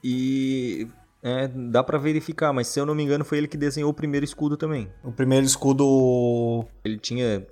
E 0.04 0.86
é, 1.26 1.48
dá 1.48 1.82
para 1.82 1.98
verificar, 1.98 2.52
mas 2.52 2.68
se 2.68 2.78
eu 2.78 2.86
não 2.86 2.94
me 2.94 3.02
engano 3.02 3.24
foi 3.24 3.38
ele 3.38 3.48
que 3.48 3.56
desenhou 3.56 3.90
o 3.90 3.92
primeiro 3.92 4.24
escudo 4.24 4.56
também. 4.56 4.88
O 5.02 5.10
primeiro 5.10 5.44
escudo... 5.44 6.64
Ele 6.84 6.98
tinha 6.98 7.44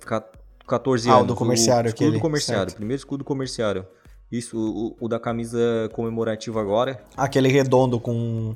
14 0.65 1.09
ah, 1.09 1.11
anos. 1.11 1.23
Ah, 1.23 1.27
do 1.27 1.35
comerciário 1.35 1.89
o 1.89 1.89
escudo 1.89 2.07
aquele. 2.07 2.21
comerciário, 2.21 2.69
certo. 2.69 2.77
primeiro 2.77 2.97
escudo 2.97 3.25
comerciário. 3.25 3.85
Isso, 4.31 4.57
o, 4.57 4.95
o, 4.97 5.09
da 5.09 5.19
camisa 5.19 5.89
comemorativa 5.91 6.61
agora. 6.61 7.03
Aquele 7.17 7.49
redondo 7.49 7.99
com, 7.99 8.55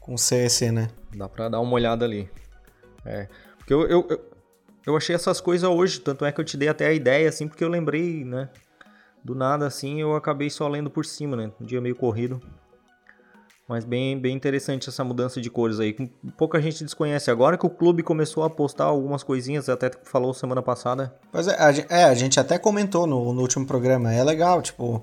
com 0.00 0.16
CEC, 0.16 0.72
né? 0.72 0.88
Dá 1.14 1.28
pra 1.28 1.50
dar 1.50 1.60
uma 1.60 1.74
olhada 1.74 2.06
ali. 2.06 2.30
É, 3.04 3.28
porque 3.58 3.74
eu, 3.74 3.82
eu, 3.82 4.06
eu, 4.08 4.20
eu 4.86 4.96
achei 4.96 5.14
essas 5.14 5.42
coisas 5.42 5.68
hoje, 5.68 6.00
tanto 6.00 6.24
é 6.24 6.32
que 6.32 6.40
eu 6.40 6.44
te 6.44 6.56
dei 6.56 6.68
até 6.70 6.86
a 6.86 6.92
ideia, 6.94 7.28
assim, 7.28 7.46
porque 7.46 7.62
eu 7.62 7.68
lembrei, 7.68 8.24
né? 8.24 8.48
Do 9.22 9.34
nada, 9.34 9.66
assim, 9.66 10.00
eu 10.00 10.16
acabei 10.16 10.48
só 10.48 10.66
lendo 10.68 10.88
por 10.88 11.04
cima, 11.04 11.36
né? 11.36 11.52
Um 11.60 11.66
dia 11.66 11.82
meio 11.82 11.94
corrido. 11.94 12.40
Mas 13.68 13.84
bem, 13.84 14.18
bem 14.18 14.36
interessante 14.36 14.88
essa 14.88 15.02
mudança 15.02 15.40
de 15.40 15.48
cores 15.48 15.80
aí. 15.80 15.94
Pouca 16.36 16.60
gente 16.60 16.84
desconhece. 16.84 17.30
Agora 17.30 17.56
que 17.56 17.64
o 17.64 17.70
clube 17.70 18.02
começou 18.02 18.42
a 18.42 18.50
postar 18.50 18.84
algumas 18.84 19.22
coisinhas, 19.22 19.68
até 19.68 19.88
que 19.88 20.08
falou 20.08 20.34
semana 20.34 20.62
passada. 20.62 21.14
Pois 21.32 21.48
é, 21.48 21.56
a, 21.58 22.00
é, 22.00 22.04
a 22.04 22.14
gente 22.14 22.38
até 22.38 22.58
comentou 22.58 23.06
no, 23.06 23.32
no 23.32 23.40
último 23.40 23.66
programa. 23.66 24.12
É 24.12 24.22
legal, 24.22 24.60
tipo, 24.60 25.02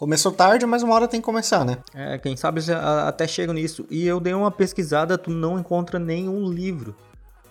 Começou 0.00 0.32
tarde, 0.32 0.64
mas 0.64 0.82
uma 0.82 0.94
hora 0.94 1.06
tem 1.06 1.20
que 1.20 1.26
começar, 1.26 1.62
né? 1.62 1.76
É, 1.94 2.16
quem 2.16 2.34
sabe 2.34 2.62
até 3.06 3.28
chega 3.28 3.52
nisso. 3.52 3.84
E 3.90 4.06
eu 4.06 4.18
dei 4.18 4.32
uma 4.32 4.50
pesquisada, 4.50 5.18
tu 5.18 5.30
não 5.30 5.58
encontra 5.58 5.98
nenhum 5.98 6.48
livro 6.48 6.96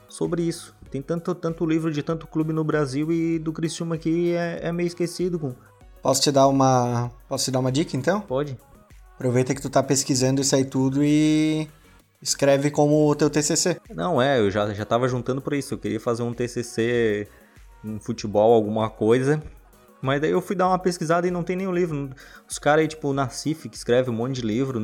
sobre 0.08 0.42
isso. 0.42 0.75
Tem 0.89 1.00
tanto, 1.00 1.36
tanto 1.36 1.63
livro 1.63 1.94
de 1.94 2.01
tanto 2.01 2.25
clube 2.25 2.51
no 2.51 2.63
Brasil 2.63 3.12
e 3.12 3.38
do 3.38 3.54
Criciúma 3.54 4.00
que 4.00 4.34
é, 4.34 4.62
é 4.63 4.72
meio 4.72 4.88
esquecido. 4.88 5.38
Com... 5.38 5.54
Posso 6.01 6.24
te 6.24 6.32
dar 6.32 6.48
uma. 6.48 7.12
Posso 7.28 7.46
te 7.46 7.51
dar 7.51 7.60
uma 7.60 7.72
dica 7.72 7.96
então? 7.96 8.20
Pode. 8.22 8.58
Aproveita 9.20 9.54
que 9.54 9.62
tu 9.62 9.70
tá 9.70 9.84
pesquisando 9.84 10.40
isso 10.40 10.56
aí 10.56 10.64
tudo 10.64 11.04
e 11.04 11.68
escreve 12.22 12.72
como 12.72 13.06
o 13.06 13.14
teu 13.14 13.30
TCC. 13.30 13.76
Não, 13.94 14.22
é, 14.22 14.40
eu 14.40 14.50
já, 14.50 14.74
já 14.74 14.86
tava 14.86 15.10
juntando 15.10 15.42
por 15.42 15.54
isso. 15.54 15.74
Eu 15.74 15.78
queria 15.78 16.00
fazer 16.00 16.24
um 16.24 16.32
TCC 16.32 17.28
em 17.84 18.00
futebol, 18.00 18.54
alguma 18.54 18.90
coisa. 18.90 19.44
Mas 20.02 20.22
daí 20.22 20.32
eu 20.32 20.40
fui 20.40 20.56
dar 20.56 20.70
uma 20.70 20.80
pesquisada 20.80 21.28
e 21.28 21.32
não 21.32 21.44
tem 21.44 21.58
nenhum 21.58 21.74
livro. 21.74 22.12
Os 22.50 22.58
caras 22.58 22.84
aí, 22.84 22.88
tipo, 22.88 23.10
o 23.10 23.14
Nassif, 23.14 23.68
que 23.68 23.76
escreve 23.76 24.10
um 24.10 24.14
monte 24.14 24.36
de 24.36 24.42
livro, 24.42 24.82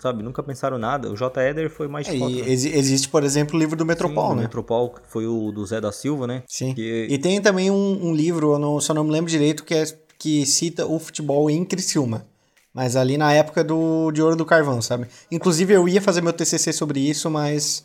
sabe, 0.00 0.24
nunca 0.24 0.42
pensaram 0.42 0.76
nada. 0.76 1.12
O 1.12 1.16
J. 1.16 1.40
Eder 1.40 1.70
foi 1.70 1.86
mais 1.86 2.08
é, 2.08 2.16
ex 2.16 2.64
Existe, 2.64 3.08
por 3.08 3.22
exemplo, 3.22 3.54
o 3.54 3.60
livro 3.60 3.76
do 3.76 3.86
Metropol, 3.86 4.30
Sim, 4.30 4.34
né? 4.34 4.40
O 4.40 4.42
Metropol, 4.42 4.90
que 4.90 5.02
foi 5.06 5.28
o 5.28 5.52
do 5.52 5.64
Zé 5.64 5.80
da 5.80 5.92
Silva, 5.92 6.26
né? 6.26 6.42
Sim. 6.48 6.74
Que... 6.74 7.06
E 7.08 7.16
tem 7.16 7.40
também 7.40 7.70
um, 7.70 8.08
um 8.08 8.12
livro, 8.12 8.54
eu 8.54 8.58
não, 8.58 8.80
só 8.80 8.92
não 8.92 9.04
me 9.04 9.12
lembro 9.12 9.30
direito, 9.30 9.62
que, 9.62 9.72
é, 9.72 9.84
que 10.18 10.44
cita 10.44 10.84
o 10.84 10.98
futebol 10.98 11.48
em 11.48 11.64
Criciúma. 11.64 12.26
Mas 12.78 12.94
ali 12.94 13.18
na 13.18 13.32
época 13.32 13.64
do, 13.64 14.12
de 14.12 14.22
Ouro 14.22 14.36
do 14.36 14.46
Carvão, 14.46 14.80
sabe? 14.80 15.08
Inclusive 15.32 15.72
eu 15.72 15.88
ia 15.88 16.00
fazer 16.00 16.20
meu 16.20 16.32
TCC 16.32 16.72
sobre 16.72 17.00
isso, 17.00 17.28
mas 17.28 17.84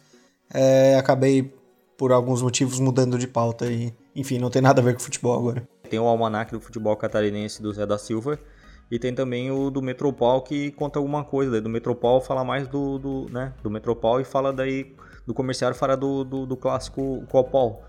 é, 0.54 0.96
acabei, 0.96 1.52
por 1.98 2.12
alguns 2.12 2.42
motivos, 2.44 2.80
mudando 2.80 3.18
de 3.18 3.28
pauta 3.28 3.66
e, 3.66 3.92
enfim, 4.16 4.38
não 4.38 4.52
tem 4.52 4.62
nada 4.62 4.82
a 4.82 4.84
ver 4.84 4.94
com 4.94 5.00
futebol 5.00 5.38
agora 5.40 5.68
tem 5.94 6.00
o 6.00 6.08
Almanac 6.08 6.52
do 6.52 6.60
Futebol 6.60 6.96
Catarinense 6.98 7.62
do 7.62 7.72
Zé 7.72 7.86
da 7.86 8.00
Silva 8.00 8.40
e 8.90 8.98
tem 8.98 9.14
também 9.14 9.52
o 9.52 9.70
do 9.70 9.80
Metropol 9.80 10.42
que 10.42 10.72
conta 10.72 10.98
alguma 10.98 11.24
coisa. 11.24 11.62
Do 11.62 11.70
Metropol 11.70 12.20
fala 12.20 12.44
mais 12.44 12.68
do, 12.68 12.98
do, 12.98 13.28
né, 13.30 13.54
do 13.62 13.70
Metropol 13.70 14.20
e 14.20 14.24
fala 14.24 14.52
daí 14.52 14.96
do 15.28 15.36
comerciário 15.36 15.78
fala 15.78 15.96
do, 15.96 16.24
do, 16.24 16.46
do 16.48 16.58
clássico 16.58 17.24
Copol. 17.30 17.84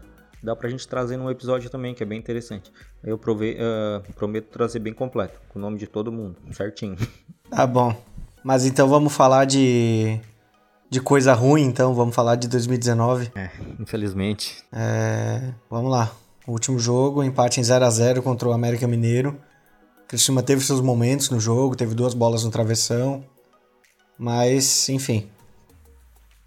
Dá 0.45 0.55
pra 0.55 0.69
gente 0.69 0.87
trazer 0.87 1.17
num 1.17 1.31
episódio 1.31 1.71
também, 1.71 1.95
que 1.95 2.03
é 2.03 2.07
bem 2.07 2.19
interessante. 2.19 2.71
Eu 3.03 3.17
provei, 3.17 3.55
uh, 3.55 4.13
prometo 4.13 4.49
trazer 4.51 4.79
bem 4.79 4.93
completo, 4.93 5.41
com 5.49 5.59
o 5.59 5.63
nome 5.63 5.79
de 5.79 5.87
todo 5.87 6.13
mundo, 6.13 6.37
certinho. 6.53 6.97
Tá 7.51 7.67
bom. 7.67 7.95
Mas 8.43 8.67
então 8.67 8.89
vamos 8.89 9.13
falar 9.15 9.45
de, 9.45 10.19
de 10.91 11.01
coisa 11.01 11.35
ruim, 11.35 11.63
então 11.63 11.95
vamos 11.95 12.15
falar 12.15 12.35
de 12.35 12.49
2019. 12.49 13.31
É, 13.35 13.49
infelizmente. 13.79 14.65
É, 14.73 15.53
vamos 15.71 15.91
lá. 15.91 16.11
O 16.47 16.53
último 16.53 16.79
jogo, 16.79 17.23
empate 17.23 17.61
em 17.61 17.63
0 17.63 17.85
a 17.85 17.91
0 17.91 18.23
contra 18.23 18.49
o 18.49 18.53
América 18.53 18.89
Mineiro. 18.89 19.39
Criciúma 20.09 20.43
teve 20.43 20.65
seus 20.65 20.81
momentos 20.81 21.31
no 21.31 21.39
jogo, 21.39 21.77
teve 21.77 21.95
duas 21.95 22.13
bolas 22.13 22.43
no 22.43 22.51
travessão. 22.51 23.25
Mas, 24.19 24.89
enfim. 24.89 25.29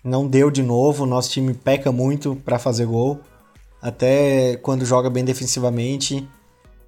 Não 0.04 0.28
deu 0.28 0.52
de 0.52 0.64
novo, 0.64 1.06
nosso 1.06 1.30
time 1.30 1.54
peca 1.54 1.92
muito 1.92 2.36
para 2.44 2.60
fazer 2.60 2.86
gol. 2.86 3.22
Até 3.82 4.58
quando 4.58 4.86
joga 4.86 5.10
bem 5.10 5.24
defensivamente, 5.24 6.28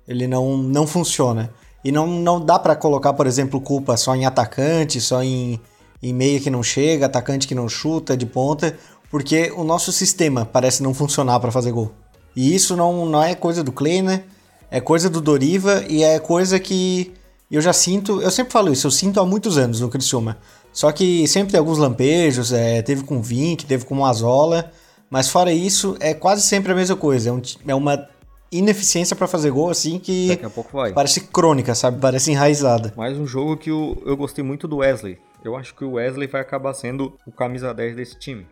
ele 0.08 0.28
não, 0.28 0.58
não 0.58 0.88
funciona. 0.88 1.54
E 1.84 1.92
não, 1.92 2.08
não 2.08 2.44
dá 2.44 2.60
para 2.60 2.76
colocar, 2.76 3.14
por 3.14 3.28
exemplo, 3.28 3.62
culpa 3.62 3.96
só 3.96 4.16
em 4.16 4.26
atacante, 4.26 5.00
só 5.00 5.24
em, 5.24 5.60
em 6.02 6.14
meia 6.14 6.40
que 6.40 6.50
não 6.50 6.64
chega, 6.64 7.06
atacante 7.06 7.48
que 7.48 7.56
não 7.56 7.70
chuta 7.70 8.18
de 8.18 8.26
ponta, 8.26 8.76
porque 9.10 9.52
o 9.56 9.64
nosso 9.64 9.92
sistema 9.92 10.46
parece 10.46 10.84
não 10.84 10.94
funcionar 10.94 11.40
para 11.40 11.52
fazer 11.52 11.72
gol. 11.72 11.92
E 12.36 12.54
isso 12.54 12.76
não, 12.76 13.06
não 13.06 13.24
é 13.24 13.34
coisa 13.34 13.64
do 13.64 13.72
Kleiner, 13.72 14.24
é 14.70 14.82
coisa 14.82 15.10
do 15.10 15.22
Doriva 15.22 15.84
e 15.88 16.04
é 16.04 16.20
coisa 16.20 16.60
que 16.60 17.14
eu 17.50 17.62
já 17.62 17.74
sinto, 17.74 18.22
eu 18.22 18.30
sempre 18.30 18.54
falo 18.54 18.72
isso, 18.72 18.86
eu 18.86 18.92
sinto 18.92 19.20
há 19.20 19.26
muitos 19.26 19.58
anos 19.58 19.80
no 19.80 19.90
Criciúma. 19.90 20.38
Só 20.72 20.92
que 20.92 21.28
sempre 21.28 21.52
tem 21.52 21.60
alguns 21.60 21.80
lampejos, 21.80 22.54
é, 22.54 22.82
teve 22.82 23.04
com 23.04 23.18
o 23.18 23.24
Vink, 23.24 23.66
teve 23.66 23.86
com 23.86 23.98
o 23.98 24.06
Azola, 24.06 24.72
mas 25.10 25.30
fora 25.30 25.52
isso, 25.52 25.98
é 26.00 26.14
quase 26.14 26.44
sempre 26.44 26.72
a 26.72 26.76
mesma 26.76 26.96
coisa. 26.96 27.30
É, 27.30 27.34
um, 27.34 27.42
é 27.68 27.76
uma 27.76 28.08
ineficiência 28.52 29.16
para 29.16 29.28
fazer 29.28 29.52
gol, 29.52 29.70
assim, 29.70 30.00
que 30.00 30.30
Daqui 30.30 30.46
a 30.46 30.50
pouco 30.50 30.78
vai. 30.78 30.94
parece 30.94 31.22
crônica, 31.22 31.74
sabe? 31.76 32.00
Parece 32.00 32.32
enraizada. 32.32 32.94
Mais 32.96 33.18
um 33.18 33.26
jogo 33.26 33.58
que 33.58 33.70
eu, 33.70 34.02
eu 34.06 34.16
gostei 34.18 34.44
muito 34.44 34.68
do 34.68 34.78
Wesley. 34.78 35.18
Eu 35.44 35.56
acho 35.56 35.74
que 35.76 35.86
o 35.86 35.94
Wesley 35.94 36.28
vai 36.28 36.42
acabar 36.42 36.74
sendo 36.74 37.14
o 37.26 37.32
camisa 37.32 37.74
10 37.74 37.96
desse 37.96 38.20
time 38.20 38.46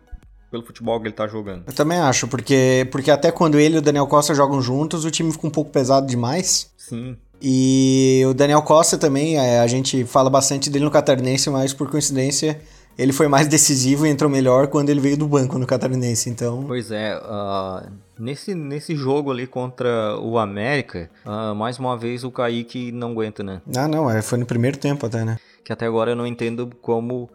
pelo 0.50 0.64
futebol 0.64 0.98
que 1.00 1.06
ele 1.08 1.14
tá 1.14 1.26
jogando. 1.26 1.64
Eu 1.66 1.72
também 1.74 1.98
acho, 1.98 2.26
porque, 2.26 2.88
porque 2.90 3.10
até 3.10 3.30
quando 3.30 3.58
ele 3.58 3.76
e 3.76 3.78
o 3.78 3.82
Daniel 3.82 4.06
Costa 4.06 4.34
jogam 4.34 4.62
juntos, 4.62 5.04
o 5.04 5.10
time 5.10 5.30
fica 5.30 5.46
um 5.46 5.50
pouco 5.50 5.70
pesado 5.70 6.06
demais. 6.06 6.70
Sim. 6.76 7.16
E 7.40 8.22
o 8.26 8.34
Daniel 8.34 8.62
Costa 8.62 8.96
também, 8.96 9.36
é, 9.36 9.60
a 9.60 9.66
gente 9.66 10.04
fala 10.04 10.30
bastante 10.30 10.70
dele 10.70 10.84
no 10.86 10.90
Catarinense, 10.90 11.50
mas 11.50 11.72
por 11.72 11.90
coincidência 11.90 12.60
ele 12.98 13.12
foi 13.12 13.28
mais 13.28 13.46
decisivo 13.46 14.04
e 14.04 14.10
entrou 14.10 14.28
melhor 14.28 14.66
quando 14.66 14.90
ele 14.90 14.98
veio 15.00 15.16
do 15.16 15.28
banco 15.28 15.56
no 15.56 15.66
Catarinense, 15.66 16.28
então... 16.28 16.64
Pois 16.66 16.90
é, 16.90 17.16
uh, 17.16 17.88
nesse, 18.18 18.54
nesse 18.56 18.96
jogo 18.96 19.30
ali 19.30 19.46
contra 19.46 20.18
o 20.18 20.36
América, 20.36 21.08
uh, 21.24 21.54
mais 21.54 21.78
uma 21.78 21.96
vez 21.96 22.24
o 22.24 22.30
Kaique 22.32 22.90
não 22.90 23.12
aguenta, 23.12 23.44
né? 23.44 23.62
Ah, 23.76 23.86
não, 23.86 24.10
é, 24.10 24.20
foi 24.20 24.36
no 24.36 24.44
primeiro 24.44 24.76
tempo 24.76 25.06
até, 25.06 25.24
né? 25.24 25.38
Que 25.64 25.72
até 25.72 25.86
agora 25.86 26.10
eu 26.10 26.16
não 26.16 26.26
entendo 26.26 26.68
como 26.82 27.30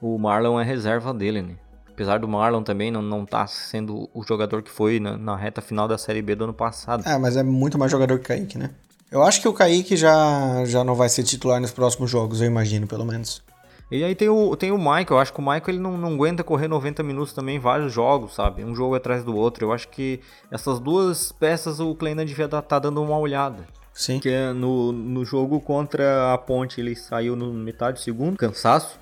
o 0.00 0.16
Marlon 0.16 0.60
é 0.60 0.64
reserva 0.64 1.12
dele, 1.12 1.42
né? 1.42 1.56
apesar 2.00 2.18
do 2.18 2.26
Marlon 2.26 2.62
também 2.62 2.90
não, 2.90 3.02
não 3.02 3.26
tá 3.26 3.46
sendo 3.46 4.08
o 4.14 4.22
jogador 4.22 4.62
que 4.62 4.70
foi 4.70 4.98
na, 4.98 5.18
na, 5.18 5.36
reta 5.36 5.60
final 5.60 5.86
da 5.86 5.98
Série 5.98 6.22
B 6.22 6.34
do 6.34 6.44
ano 6.44 6.54
passado. 6.54 7.06
É, 7.06 7.18
mas 7.18 7.36
é 7.36 7.42
muito 7.42 7.78
mais 7.78 7.92
jogador 7.92 8.18
que 8.18 8.24
o 8.24 8.28
Kaique, 8.28 8.56
né? 8.56 8.70
Eu 9.10 9.22
acho 9.22 9.42
que 9.42 9.48
o 9.48 9.52
Kaique 9.52 9.96
já, 9.96 10.64
já 10.64 10.82
não 10.82 10.94
vai 10.94 11.10
ser 11.10 11.24
titular 11.24 11.60
nos 11.60 11.72
próximos 11.72 12.10
jogos, 12.10 12.40
eu 12.40 12.46
imagino, 12.46 12.86
pelo 12.86 13.04
menos. 13.04 13.42
E 13.90 14.04
aí 14.04 14.14
tem 14.14 14.28
o, 14.28 14.54
tem 14.54 14.70
o 14.70 14.78
Michael, 14.78 15.06
eu 15.10 15.18
acho 15.18 15.32
que 15.32 15.40
o 15.40 15.42
Michael 15.42 15.64
ele 15.68 15.78
não, 15.80 15.98
não 15.98 16.14
aguenta 16.14 16.44
correr 16.44 16.68
90 16.68 17.02
minutos 17.02 17.32
também 17.32 17.56
em 17.56 17.58
vários 17.58 17.92
jogos, 17.92 18.34
sabe? 18.34 18.64
Um 18.64 18.74
jogo 18.74 18.94
atrás 18.94 19.24
do 19.24 19.34
outro. 19.36 19.66
Eu 19.66 19.72
acho 19.72 19.88
que 19.88 20.20
essas 20.50 20.78
duas 20.78 21.32
peças 21.32 21.80
o 21.80 21.94
Kleina 21.94 22.24
devia 22.24 22.44
estar 22.44 22.62
tá 22.62 22.78
dando 22.78 23.02
uma 23.02 23.18
olhada. 23.18 23.66
Sim. 23.92 24.14
Porque 24.14 24.52
no, 24.54 24.92
no 24.92 25.24
jogo 25.24 25.60
contra 25.60 26.32
a 26.32 26.38
Ponte 26.38 26.80
ele 26.80 26.94
saiu 26.94 27.34
no 27.34 27.52
metade 27.52 27.98
do 27.98 28.00
segundo, 28.00 28.36
cansaço. 28.36 28.98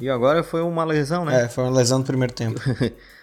E 0.00 0.10
agora 0.10 0.42
foi 0.42 0.60
uma 0.62 0.84
lesão, 0.84 1.24
né? 1.24 1.44
É, 1.44 1.48
foi 1.48 1.62
uma 1.62 1.76
lesão 1.76 2.00
no 2.00 2.04
primeiro 2.04 2.32
tempo. 2.32 2.60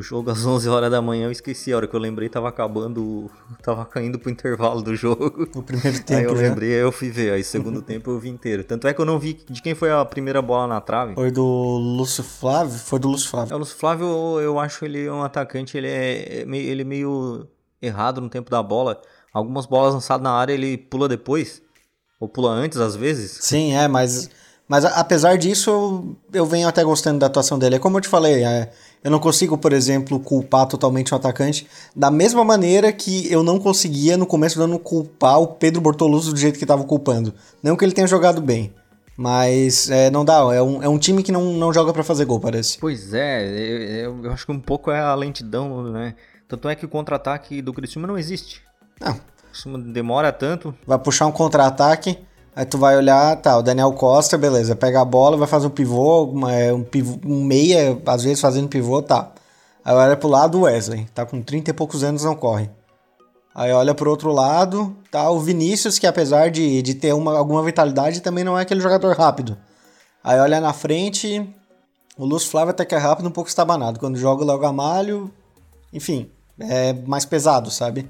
o 0.00 0.02
jogo 0.02 0.30
às 0.30 0.44
11 0.44 0.68
horas 0.68 0.90
da 0.90 1.00
manhã, 1.00 1.26
eu 1.26 1.30
esqueci. 1.30 1.72
A 1.72 1.76
hora 1.76 1.86
que 1.86 1.94
eu 1.94 2.00
lembrei, 2.00 2.28
tava 2.28 2.48
acabando. 2.48 3.30
Tava 3.62 3.84
caindo 3.86 4.18
pro 4.18 4.30
intervalo 4.30 4.82
do 4.82 4.94
jogo. 4.96 5.48
O 5.54 5.62
primeiro 5.62 6.02
tempo. 6.02 6.18
Aí 6.20 6.24
eu 6.24 6.34
já. 6.36 6.42
lembrei, 6.42 6.74
aí 6.74 6.80
eu 6.80 6.90
fui 6.92 7.10
ver. 7.10 7.32
Aí, 7.32 7.44
segundo 7.44 7.80
tempo, 7.82 8.10
eu 8.10 8.18
vi 8.18 8.28
inteiro. 8.28 8.64
Tanto 8.64 8.88
é 8.88 8.94
que 8.94 9.00
eu 9.00 9.04
não 9.04 9.18
vi 9.18 9.34
de 9.48 9.60
quem 9.62 9.74
foi 9.74 9.90
a 9.90 10.04
primeira 10.04 10.40
bola 10.42 10.66
na 10.66 10.80
trave. 10.80 11.14
Foi 11.14 11.30
do 11.30 11.44
Lúcio 11.44 12.22
Flávio? 12.24 12.78
Foi 12.78 12.98
do 12.98 13.08
Lúcio 13.08 13.28
É, 13.28 13.30
Flávio. 13.30 13.54
o 13.56 13.58
Lúcio 13.58 13.76
Flávio, 13.76 14.06
eu- 14.06 14.40
eu 14.40 14.58
acho 14.58 14.84
ele 14.84 15.08
um 15.10 15.22
atacante, 15.22 15.76
ele 15.76 15.86
é, 15.88 16.40
é 16.42 16.46
ele 16.56 16.82
é 16.82 16.84
meio 16.84 17.46
errado 17.80 18.20
no 18.20 18.28
tempo 18.28 18.50
da 18.50 18.62
bola. 18.62 19.00
Algumas 19.32 19.66
bolas 19.66 19.94
lançadas 19.94 20.22
na 20.24 20.32
área, 20.32 20.52
ele 20.52 20.76
pula 20.76 21.08
depois. 21.08 21.62
Ou 22.18 22.28
pula 22.28 22.50
antes, 22.50 22.78
às 22.78 22.94
vezes. 22.96 23.38
Sim, 23.40 23.72
é, 23.74 23.88
mas, 23.88 24.28
mas 24.70 24.84
apesar 24.84 25.36
disso, 25.36 25.68
eu, 25.68 26.16
eu 26.32 26.46
venho 26.46 26.68
até 26.68 26.84
gostando 26.84 27.18
da 27.18 27.26
atuação 27.26 27.58
dele. 27.58 27.74
É 27.74 27.78
como 27.80 27.96
eu 27.96 28.00
te 28.00 28.06
falei, 28.08 28.44
é, 28.44 28.70
eu 29.02 29.10
não 29.10 29.18
consigo, 29.18 29.58
por 29.58 29.72
exemplo, 29.72 30.20
culpar 30.20 30.66
totalmente 30.66 31.12
o 31.12 31.16
atacante 31.16 31.66
da 31.96 32.08
mesma 32.10 32.44
maneira 32.44 32.92
que 32.92 33.30
eu 33.32 33.42
não 33.42 33.58
conseguia 33.58 34.16
no 34.16 34.24
começo 34.26 34.56
do 34.56 34.62
ano 34.64 34.78
culpar 34.78 35.40
o 35.40 35.46
Pedro 35.48 35.80
Bortoluso 35.80 36.32
do 36.32 36.38
jeito 36.38 36.56
que 36.56 36.64
estava 36.64 36.84
culpando. 36.84 37.34
Não 37.60 37.76
que 37.76 37.84
ele 37.84 37.92
tenha 37.92 38.06
jogado 38.06 38.40
bem, 38.40 38.72
mas 39.16 39.90
é, 39.90 40.08
não 40.10 40.24
dá, 40.24 40.36
é 40.54 40.62
um, 40.62 40.82
é 40.82 40.88
um 40.88 40.98
time 40.98 41.22
que 41.22 41.32
não, 41.32 41.52
não 41.54 41.72
joga 41.72 41.92
pra 41.92 42.04
fazer 42.04 42.24
gol, 42.24 42.38
parece. 42.40 42.78
Pois 42.78 43.12
é, 43.12 43.44
eu, 43.46 43.82
eu- 44.14 44.24
eu 44.26 44.32
acho 44.32 44.46
que 44.46 44.52
um 44.52 44.60
pouco 44.60 44.90
é 44.90 45.00
a 45.00 45.14
lentidão, 45.14 45.82
né? 45.90 46.14
Tanto 46.48 46.68
é 46.68 46.74
que 46.74 46.84
o 46.84 46.88
contra-ataque 46.88 47.60
do 47.60 47.72
Criciúma 47.72 48.06
não 48.08 48.16
existe. 48.18 48.62
Não, 49.00 49.12
O 49.12 49.20
Criciúma 49.50 49.78
demora 49.78 50.32
tanto. 50.32 50.74
vai 50.86 50.98
puxar 50.98 51.26
um 51.26 51.32
contra-ataque, 51.32 52.18
aí 52.60 52.66
tu 52.66 52.76
vai 52.76 52.94
olhar, 52.94 53.36
tá, 53.40 53.56
o 53.56 53.62
Daniel 53.62 53.90
Costa, 53.94 54.36
beleza, 54.36 54.76
pega 54.76 55.00
a 55.00 55.04
bola, 55.04 55.36
vai 55.36 55.48
fazer 55.48 55.66
um 55.66 55.70
pivô, 55.70 56.24
uma- 56.24 56.52
é, 56.52 56.70
um, 56.72 56.82
pivô, 56.84 57.18
um 57.24 57.42
meia, 57.42 57.98
às 58.04 58.22
vezes 58.22 58.38
fazendo 58.40 58.68
pivô, 58.68 59.00
tá. 59.00 59.32
Aí 59.82 59.94
olha 59.94 60.14
pro 60.16 60.28
lado 60.28 60.58
o 60.58 60.62
Wesley, 60.62 61.06
tá 61.14 61.24
com 61.24 61.40
30 61.40 61.70
e 61.70 61.72
poucos 61.72 62.04
anos, 62.04 62.22
não 62.22 62.34
corre. 62.36 62.68
Aí 63.54 63.72
olha 63.72 63.94
pro 63.94 64.10
outro 64.10 64.30
lado, 64.30 64.94
tá 65.10 65.30
o 65.30 65.40
Vinícius, 65.40 65.98
que 65.98 66.06
apesar 66.06 66.50
de, 66.50 66.82
de 66.82 66.94
ter 66.94 67.14
uma, 67.14 67.36
alguma 67.36 67.62
vitalidade, 67.62 68.20
também 68.20 68.44
não 68.44 68.58
é 68.58 68.62
aquele 68.62 68.80
jogador 68.80 69.16
rápido. 69.16 69.56
Aí 70.22 70.38
olha 70.38 70.60
na 70.60 70.74
frente, 70.74 71.48
o 72.18 72.26
Lúcio 72.26 72.50
Flávio 72.50 72.72
até 72.72 72.84
que 72.84 72.94
é 72.94 72.98
rápido, 72.98 73.26
um 73.26 73.32
pouco 73.32 73.48
estabanado. 73.48 73.98
Quando 73.98 74.18
joga 74.18 74.44
logo 74.44 74.66
a 74.66 74.72
malho, 74.72 75.30
enfim, 75.94 76.30
é 76.60 76.92
mais 76.92 77.24
pesado, 77.24 77.70
sabe? 77.70 78.06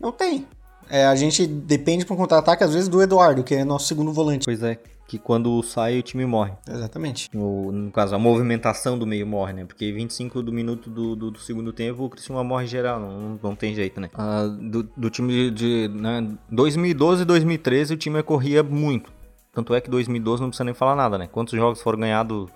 Não 0.00 0.10
tem. 0.10 0.46
É, 0.88 1.06
a 1.06 1.14
gente 1.14 1.46
depende 1.46 2.04
para 2.04 2.14
um 2.14 2.16
contra-ataque, 2.16 2.64
às 2.64 2.72
vezes, 2.72 2.88
do 2.88 3.02
Eduardo, 3.02 3.42
que 3.42 3.54
é 3.54 3.64
nosso 3.64 3.86
segundo 3.86 4.12
volante. 4.12 4.44
Pois 4.44 4.62
é, 4.62 4.78
que 5.06 5.18
quando 5.18 5.62
sai 5.62 5.98
o 5.98 6.02
time 6.02 6.24
morre. 6.24 6.52
Exatamente. 6.68 7.28
No, 7.32 7.70
no 7.70 7.90
caso, 7.90 8.14
a 8.14 8.18
movimentação 8.18 8.98
do 8.98 9.06
meio 9.06 9.26
morre, 9.26 9.52
né? 9.52 9.64
Porque 9.64 9.92
25 9.92 10.42
do 10.42 10.52
minuto 10.52 10.90
do, 10.90 11.14
do, 11.14 11.30
do 11.30 11.38
segundo 11.38 11.72
tempo, 11.72 12.04
o 12.04 12.10
Criciúma 12.10 12.42
morre 12.42 12.66
geral, 12.66 13.00
não, 13.00 13.38
não 13.42 13.54
tem 13.54 13.74
jeito, 13.74 14.00
né? 14.00 14.10
Ah, 14.14 14.44
do, 14.46 14.82
do 14.96 15.10
time 15.10 15.50
de, 15.50 15.88
né, 15.88 16.26
2012 16.50 17.22
e 17.22 17.24
2013 17.24 17.94
o 17.94 17.96
time 17.96 18.22
corria 18.22 18.62
muito. 18.62 19.12
Tanto 19.52 19.74
é 19.74 19.80
que 19.80 19.88
2012 19.88 20.42
não 20.42 20.48
precisa 20.48 20.64
nem 20.64 20.74
falar 20.74 20.96
nada, 20.96 21.16
né? 21.16 21.28
Quantos 21.30 21.54
jogos 21.54 21.80
foram 21.80 21.98
ganhados 22.00 22.48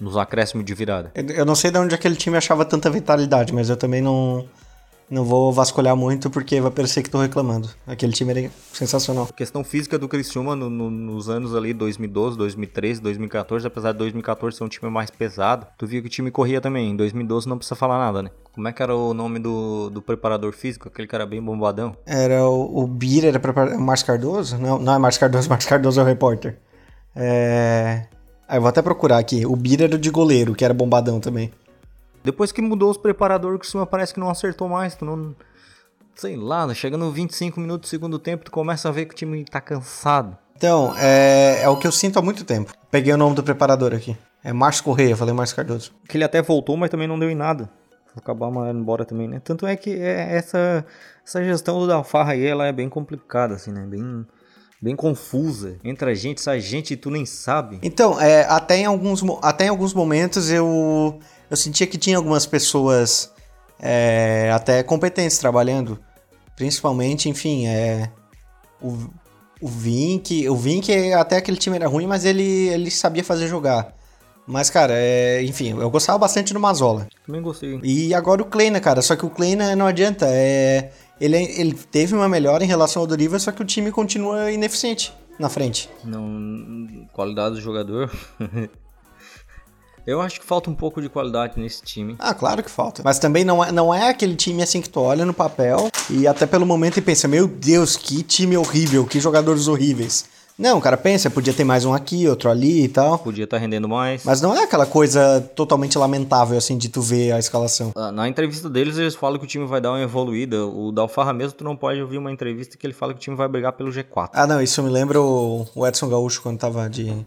nos 0.00 0.16
acréscimos 0.16 0.64
de 0.64 0.74
virada? 0.74 1.12
Eu 1.14 1.44
não 1.44 1.54
sei 1.54 1.70
de 1.70 1.78
onde 1.78 1.94
aquele 1.94 2.16
time 2.16 2.36
achava 2.36 2.64
tanta 2.64 2.90
vitalidade, 2.90 3.54
mas 3.54 3.70
eu 3.70 3.76
também 3.76 4.00
não, 4.00 4.44
não 5.12 5.24
vou 5.24 5.52
vasculhar 5.52 5.94
muito 5.94 6.30
porque 6.30 6.60
vai 6.60 6.70
parecer 6.70 7.02
que 7.02 7.10
tô 7.10 7.20
reclamando. 7.20 7.68
Aquele 7.86 8.12
time 8.12 8.30
era 8.32 8.50
sensacional. 8.72 9.28
A 9.30 9.32
questão 9.32 9.62
física 9.62 9.98
do 9.98 10.08
Criciúma 10.08 10.56
no- 10.56 10.70
no- 10.70 10.90
nos 10.90 11.28
anos 11.28 11.54
ali 11.54 11.74
2012, 11.74 12.36
2013, 12.38 13.00
2014, 13.00 13.66
apesar 13.66 13.92
de 13.92 13.98
2014 13.98 14.56
ser 14.56 14.64
um 14.64 14.68
time 14.68 14.90
mais 14.90 15.10
pesado, 15.10 15.66
tu 15.76 15.86
viu 15.86 16.00
que 16.00 16.06
o 16.08 16.10
time 16.10 16.30
corria 16.30 16.60
também. 16.60 16.90
Em 16.90 16.96
2012 16.96 17.46
não 17.48 17.58
precisa 17.58 17.74
falar 17.74 17.98
nada, 17.98 18.22
né? 18.22 18.30
Como 18.54 18.66
é 18.68 18.72
que 18.72 18.82
era 18.82 18.94
o 18.96 19.12
nome 19.14 19.38
do, 19.38 19.90
do 19.90 20.00
preparador 20.02 20.52
físico? 20.52 20.88
Aquele 20.88 21.08
cara 21.08 21.26
bem 21.26 21.42
bombadão. 21.42 21.96
Era 22.06 22.46
o, 22.48 22.82
o 22.82 22.86
Bira, 22.86 23.28
era 23.28 23.38
prepar... 23.38 23.68
o 23.68 23.80
Márcio 23.80 24.06
Cardoso? 24.06 24.58
Não, 24.58 24.78
não 24.78 24.94
é 24.94 24.98
Márcio 24.98 25.20
Cardoso, 25.20 25.48
Márcio 25.50 25.68
Cardoso 25.68 26.00
é 26.00 26.02
o 26.02 26.06
repórter. 26.06 26.58
É... 27.14 28.06
Ah, 28.48 28.56
eu 28.56 28.60
vou 28.60 28.68
até 28.68 28.82
procurar 28.82 29.18
aqui. 29.18 29.46
O 29.46 29.56
Bira 29.56 29.84
era 29.84 29.94
o 29.94 29.98
de 29.98 30.10
goleiro, 30.10 30.54
que 30.54 30.64
era 30.64 30.74
bombadão 30.74 31.20
também. 31.20 31.50
Depois 32.22 32.52
que 32.52 32.62
mudou 32.62 32.90
os 32.90 32.96
preparadores, 32.96 33.56
o 33.56 33.58
Criciúma 33.58 33.86
parece 33.86 34.14
que 34.14 34.20
não 34.20 34.30
acertou 34.30 34.68
mais. 34.68 34.94
Tu 34.94 35.04
não. 35.04 35.34
Sei 36.14 36.36
lá, 36.36 36.66
né? 36.66 36.74
chegando 36.74 37.10
25 37.10 37.58
minutos 37.58 37.88
do 37.88 37.90
segundo 37.90 38.18
tempo, 38.18 38.44
tu 38.44 38.50
começa 38.50 38.88
a 38.88 38.92
ver 38.92 39.06
que 39.06 39.14
o 39.14 39.16
time 39.16 39.44
tá 39.44 39.60
cansado. 39.60 40.36
Então, 40.56 40.94
é, 40.98 41.62
é 41.62 41.68
o 41.68 41.76
que 41.76 41.86
eu 41.86 41.92
sinto 41.92 42.18
há 42.18 42.22
muito 42.22 42.44
tempo. 42.44 42.72
Peguei 42.90 43.12
o 43.12 43.16
nome 43.16 43.34
do 43.34 43.42
preparador 43.42 43.94
aqui. 43.94 44.16
É 44.44 44.52
Márcio 44.52 44.84
Correia, 44.84 45.16
falei 45.16 45.34
Márcio 45.34 45.56
Cardoso. 45.56 45.92
Que 46.08 46.16
ele 46.16 46.24
até 46.24 46.42
voltou, 46.42 46.76
mas 46.76 46.90
também 46.90 47.08
não 47.08 47.18
deu 47.18 47.30
em 47.30 47.34
nada. 47.34 47.70
Acabar 48.14 48.50
mandando 48.50 48.78
embora 48.78 49.04
também, 49.04 49.26
né? 49.26 49.40
Tanto 49.42 49.66
é 49.66 49.74
que 49.74 49.90
é 49.90 50.36
essa, 50.36 50.84
essa 51.26 51.42
gestão 51.42 51.80
do 51.80 51.86
Dalfarra 51.86 52.32
aí, 52.32 52.44
ela 52.44 52.66
é 52.66 52.72
bem 52.72 52.88
complicada, 52.88 53.54
assim, 53.54 53.72
né? 53.72 53.86
Bem, 53.86 54.26
bem 54.80 54.94
confusa. 54.94 55.78
Entra 55.82 56.10
a 56.10 56.14
gente, 56.14 56.40
sai 56.40 56.60
gente 56.60 56.92
e 56.92 56.96
tu 56.96 57.10
nem 57.10 57.24
sabe. 57.24 57.78
Então, 57.82 58.20
é, 58.20 58.44
até, 58.44 58.76
em 58.76 58.84
alguns, 58.84 59.22
até 59.42 59.64
em 59.64 59.68
alguns 59.68 59.94
momentos 59.94 60.50
eu, 60.50 61.18
eu 61.52 61.56
sentia 61.56 61.86
que 61.86 61.98
tinha 61.98 62.16
algumas 62.16 62.46
pessoas 62.46 63.30
é, 63.78 64.50
até 64.54 64.82
competentes 64.82 65.36
trabalhando. 65.36 65.98
Principalmente, 66.56 67.28
enfim, 67.28 67.66
é, 67.66 68.10
o, 68.80 68.96
o 69.60 69.68
Vink. 69.68 70.48
O 70.48 70.56
Vink, 70.56 70.90
até 71.12 71.36
aquele 71.36 71.58
time 71.58 71.76
era 71.76 71.86
ruim, 71.86 72.06
mas 72.06 72.24
ele, 72.24 72.68
ele 72.68 72.90
sabia 72.90 73.22
fazer 73.22 73.48
jogar. 73.48 73.94
Mas, 74.46 74.70
cara, 74.70 74.94
é, 74.96 75.42
enfim, 75.42 75.78
eu 75.78 75.90
gostava 75.90 76.18
bastante 76.18 76.54
do 76.54 76.58
Mazola. 76.58 77.06
Também 77.26 77.42
gostei. 77.42 77.78
E 77.82 78.14
agora 78.14 78.40
o 78.40 78.46
Kleina, 78.46 78.80
cara. 78.80 79.02
Só 79.02 79.14
que 79.14 79.26
o 79.26 79.30
Kleina 79.30 79.76
não 79.76 79.86
adianta. 79.86 80.24
É, 80.30 80.90
ele, 81.20 81.36
ele 81.36 81.74
teve 81.74 82.14
uma 82.14 82.30
melhora 82.30 82.64
em 82.64 82.66
relação 82.66 83.02
ao 83.02 83.06
Doriva, 83.06 83.38
só 83.38 83.52
que 83.52 83.60
o 83.60 83.66
time 83.66 83.92
continua 83.92 84.50
ineficiente 84.50 85.12
na 85.38 85.50
frente. 85.50 85.90
Não, 86.02 87.06
qualidade 87.12 87.56
do 87.56 87.60
jogador. 87.60 88.10
Eu 90.06 90.20
acho 90.20 90.40
que 90.40 90.46
falta 90.46 90.68
um 90.68 90.74
pouco 90.74 91.00
de 91.00 91.08
qualidade 91.08 91.60
nesse 91.60 91.82
time. 91.82 92.16
Ah, 92.18 92.34
claro 92.34 92.62
que 92.62 92.70
falta. 92.70 93.02
Mas 93.04 93.18
também 93.20 93.44
não 93.44 93.62
é, 93.64 93.70
não 93.70 93.94
é 93.94 94.08
aquele 94.10 94.34
time 94.34 94.62
assim 94.62 94.80
que 94.80 94.88
tu 94.90 95.00
olha 95.00 95.24
no 95.24 95.32
papel 95.32 95.88
e 96.10 96.26
até 96.26 96.44
pelo 96.44 96.66
momento 96.66 96.98
e 96.98 97.02
pensa: 97.02 97.28
Meu 97.28 97.46
Deus, 97.46 97.96
que 97.96 98.22
time 98.22 98.56
horrível, 98.56 99.06
que 99.06 99.20
jogadores 99.20 99.68
horríveis. 99.68 100.24
Não, 100.58 100.80
cara, 100.80 100.96
pensa, 100.98 101.30
podia 101.30 101.52
ter 101.52 101.64
mais 101.64 101.84
um 101.84 101.94
aqui, 101.94 102.28
outro 102.28 102.50
ali 102.50 102.84
e 102.84 102.88
tal. 102.88 103.18
Podia 103.18 103.44
estar 103.44 103.56
rendendo 103.58 103.88
mais. 103.88 104.22
Mas 104.24 104.40
não 104.42 104.54
é 104.54 104.64
aquela 104.64 104.84
coisa 104.84 105.40
totalmente 105.56 105.96
lamentável 105.96 106.58
assim 106.58 106.76
de 106.76 106.88
tu 106.88 107.00
ver 107.00 107.32
a 107.32 107.38
escalação. 107.38 107.92
Ah, 107.96 108.12
Na 108.12 108.28
entrevista 108.28 108.68
deles, 108.68 108.98
eles 108.98 109.14
falam 109.14 109.38
que 109.38 109.44
o 109.44 109.48
time 109.48 109.66
vai 109.66 109.80
dar 109.80 109.92
uma 109.92 110.00
evoluída. 110.02 110.66
O 110.66 110.92
Dalfarra 110.92 111.32
mesmo, 111.32 111.54
tu 111.56 111.64
não 111.64 111.74
pode 111.74 112.00
ouvir 112.02 112.18
uma 112.18 112.30
entrevista 112.30 112.76
que 112.76 112.86
ele 112.86 112.92
fala 112.92 113.14
que 113.14 113.18
o 113.18 113.22
time 113.22 113.34
vai 113.36 113.48
brigar 113.48 113.72
pelo 113.72 113.90
G4. 113.90 114.28
Ah, 114.32 114.46
não, 114.46 114.60
isso 114.60 114.82
me 114.82 114.90
lembra 114.90 115.20
o 115.20 115.66
o 115.74 115.86
Edson 115.86 116.08
Gaúcho 116.08 116.42
quando 116.42 116.58
tava 116.58 116.88
de, 116.88 117.24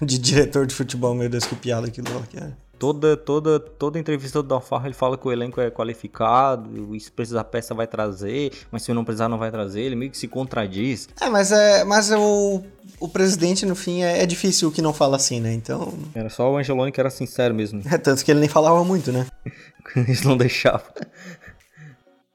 de 0.00 0.18
diretor 0.18 0.66
de 0.66 0.74
futebol. 0.74 1.14
Meu 1.14 1.28
Deus, 1.28 1.44
que 1.44 1.54
piada 1.54 1.86
aquilo 1.86 2.12
lá 2.14 2.22
que 2.26 2.36
era. 2.36 2.56
Toda, 2.78 3.16
toda, 3.16 3.58
toda 3.58 3.98
entrevista 3.98 4.40
do 4.40 4.48
Dalfarra 4.48 4.86
ele 4.86 4.94
fala 4.94 5.18
que 5.18 5.26
o 5.26 5.32
elenco 5.32 5.60
é 5.60 5.68
qualificado, 5.68 6.94
e 6.94 7.00
se 7.00 7.10
precisar 7.10 7.42
peça 7.42 7.74
vai 7.74 7.88
trazer, 7.88 8.52
mas 8.70 8.82
se 8.82 8.92
não 8.92 9.04
precisar 9.04 9.28
não 9.28 9.36
vai 9.36 9.50
trazer, 9.50 9.80
ele 9.80 9.96
meio 9.96 10.12
que 10.12 10.16
se 10.16 10.28
contradiz. 10.28 11.08
É, 11.20 11.28
mas, 11.28 11.50
é, 11.50 11.82
mas 11.82 12.12
o, 12.12 12.62
o 13.00 13.08
presidente, 13.08 13.66
no 13.66 13.74
fim, 13.74 14.02
é, 14.02 14.22
é 14.22 14.26
difícil 14.26 14.68
o 14.68 14.72
que 14.72 14.80
não 14.80 14.92
fala 14.92 15.16
assim, 15.16 15.40
né? 15.40 15.52
Então. 15.52 15.92
Era 16.14 16.30
só 16.30 16.52
o 16.52 16.56
Angeloni 16.56 16.92
que 16.92 17.00
era 17.00 17.10
sincero 17.10 17.52
mesmo. 17.52 17.82
É 17.90 17.98
tanto 17.98 18.24
que 18.24 18.30
ele 18.30 18.40
nem 18.40 18.48
falava 18.48 18.84
muito, 18.84 19.10
né? 19.10 19.26
Eles 19.96 20.22
não 20.22 20.36
deixavam. 20.36 20.86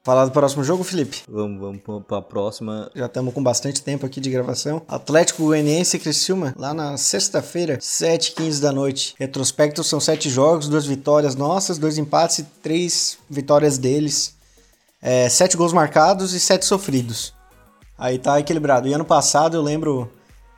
Falar 0.04 0.26
do 0.26 0.32
próximo 0.32 0.62
jogo, 0.62 0.84
Felipe? 0.84 1.22
Vamos, 1.26 1.58
vamos 1.58 1.80
pra- 1.82 2.00
pra 2.00 2.20
próxima. 2.22 2.90
Já 2.94 3.06
estamos 3.06 3.32
com 3.32 3.42
bastante 3.42 3.80
tempo 3.82 4.04
aqui 4.04 4.20
de 4.20 4.28
gravação. 4.28 4.82
Atlético 4.86 5.44
Goianiense 5.44 5.96
e 5.96 6.00
Criciúma, 6.00 6.54
lá 6.58 6.74
na 6.74 6.98
sexta-feira, 6.98 7.78
7h15 7.80 8.60
da 8.60 8.70
noite. 8.70 9.14
Retrospecto 9.18 9.82
são 9.82 9.98
sete 9.98 10.28
jogos, 10.28 10.68
duas 10.68 10.84
vitórias 10.84 11.34
nossas, 11.34 11.78
dois 11.78 11.96
empates 11.96 12.40
e 12.40 12.42
três 12.62 13.16
vitórias 13.30 13.78
deles. 13.78 14.34
É, 15.00 15.26
sete 15.30 15.56
gols 15.56 15.72
marcados 15.72 16.34
e 16.34 16.40
sete 16.40 16.66
sofridos. 16.66 17.32
Aí 17.96 18.18
tá 18.18 18.38
equilibrado. 18.38 18.86
E 18.86 18.92
ano 18.92 19.06
passado 19.06 19.56
eu 19.56 19.62
lembro, 19.62 20.10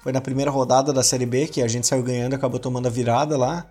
foi 0.03 0.11
na 0.11 0.21
primeira 0.21 0.51
rodada 0.51 0.93
da 0.93 1.05
Série 1.05 1.27
B, 1.27 1.47
que 1.47 1.63
a 1.63 1.69
gente 1.69 1.87
saiu 1.87 2.03
ganhando, 2.03 2.35
acabou 2.35 2.59
tomando 2.59 2.87
a 2.89 2.91
virada 2.91 3.39
lá. 3.39 3.65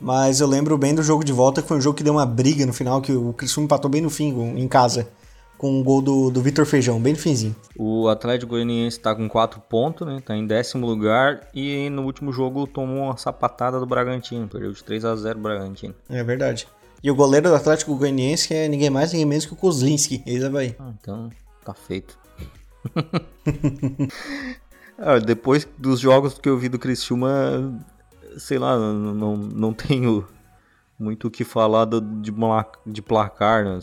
Mas 0.00 0.40
eu 0.40 0.46
lembro 0.46 0.78
bem 0.78 0.94
do 0.94 1.02
jogo 1.02 1.24
de 1.24 1.32
volta, 1.32 1.60
que 1.60 1.68
foi 1.68 1.78
um 1.78 1.80
jogo 1.80 1.96
que 1.96 2.04
deu 2.04 2.12
uma 2.12 2.26
briga 2.26 2.64
no 2.64 2.72
final, 2.72 3.00
que 3.00 3.12
o 3.12 3.32
Criciúma 3.32 3.64
empatou 3.64 3.90
bem 3.90 4.00
no 4.00 4.10
fim, 4.10 4.32
em 4.56 4.68
casa. 4.68 5.08
Com 5.56 5.72
um 5.72 5.82
gol 5.82 6.00
do, 6.00 6.30
do 6.30 6.40
Vitor 6.40 6.64
Feijão, 6.64 7.00
bem 7.00 7.14
no 7.14 7.18
finzinho. 7.18 7.56
O 7.76 8.06
Atlético 8.08 8.50
Goianiense 8.50 9.00
tá 9.00 9.12
com 9.12 9.28
4 9.28 9.60
pontos, 9.60 10.06
né? 10.06 10.22
Tá 10.24 10.36
em 10.36 10.46
décimo 10.46 10.86
lugar 10.86 11.48
e 11.52 11.90
no 11.90 12.02
último 12.04 12.32
jogo 12.32 12.64
tomou 12.64 13.06
uma 13.06 13.16
sapatada 13.16 13.80
do 13.80 13.86
Bragantino. 13.86 14.46
Perdeu 14.46 14.70
de 14.72 14.84
3 14.84 15.04
a 15.04 15.16
0 15.16 15.36
o 15.36 15.42
Bragantino. 15.42 15.96
É 16.08 16.22
verdade. 16.22 16.68
E 17.02 17.10
o 17.10 17.14
goleiro 17.14 17.48
do 17.48 17.56
Atlético 17.56 17.96
Goianiense 17.96 18.54
é 18.54 18.68
ninguém 18.68 18.88
mais, 18.88 19.12
ninguém 19.12 19.26
menos 19.26 19.46
que 19.46 19.52
o 19.52 19.56
Kozlinski, 19.56 20.22
ex-Havaí. 20.24 20.76
Ah, 20.78 20.92
então 21.00 21.28
tá 21.64 21.74
feito. 21.74 22.16
Ah, 25.00 25.20
depois 25.20 25.66
dos 25.78 26.00
jogos 26.00 26.38
que 26.38 26.48
eu 26.48 26.58
vi 26.58 26.68
do 26.68 26.76
Criciúma, 26.76 27.72
sei 28.38 28.58
lá, 28.58 28.76
não, 28.76 29.36
não, 29.36 29.72
tenho 29.72 30.26
muito 30.98 31.28
o 31.28 31.30
que 31.30 31.44
falar 31.44 31.84
do, 31.84 32.00
de, 32.00 32.32
de 32.86 33.02
placar, 33.02 33.64
né? 33.64 33.78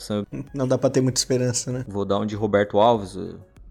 Não 0.53 0.67
dá 0.67 0.77
pra 0.77 0.89
ter 0.89 1.01
muita 1.01 1.19
esperança, 1.19 1.71
né? 1.71 1.85
Vou 1.87 2.05
dar 2.05 2.19
um 2.19 2.25
de 2.25 2.35
Roberto 2.35 2.79
Alves, 2.79 3.17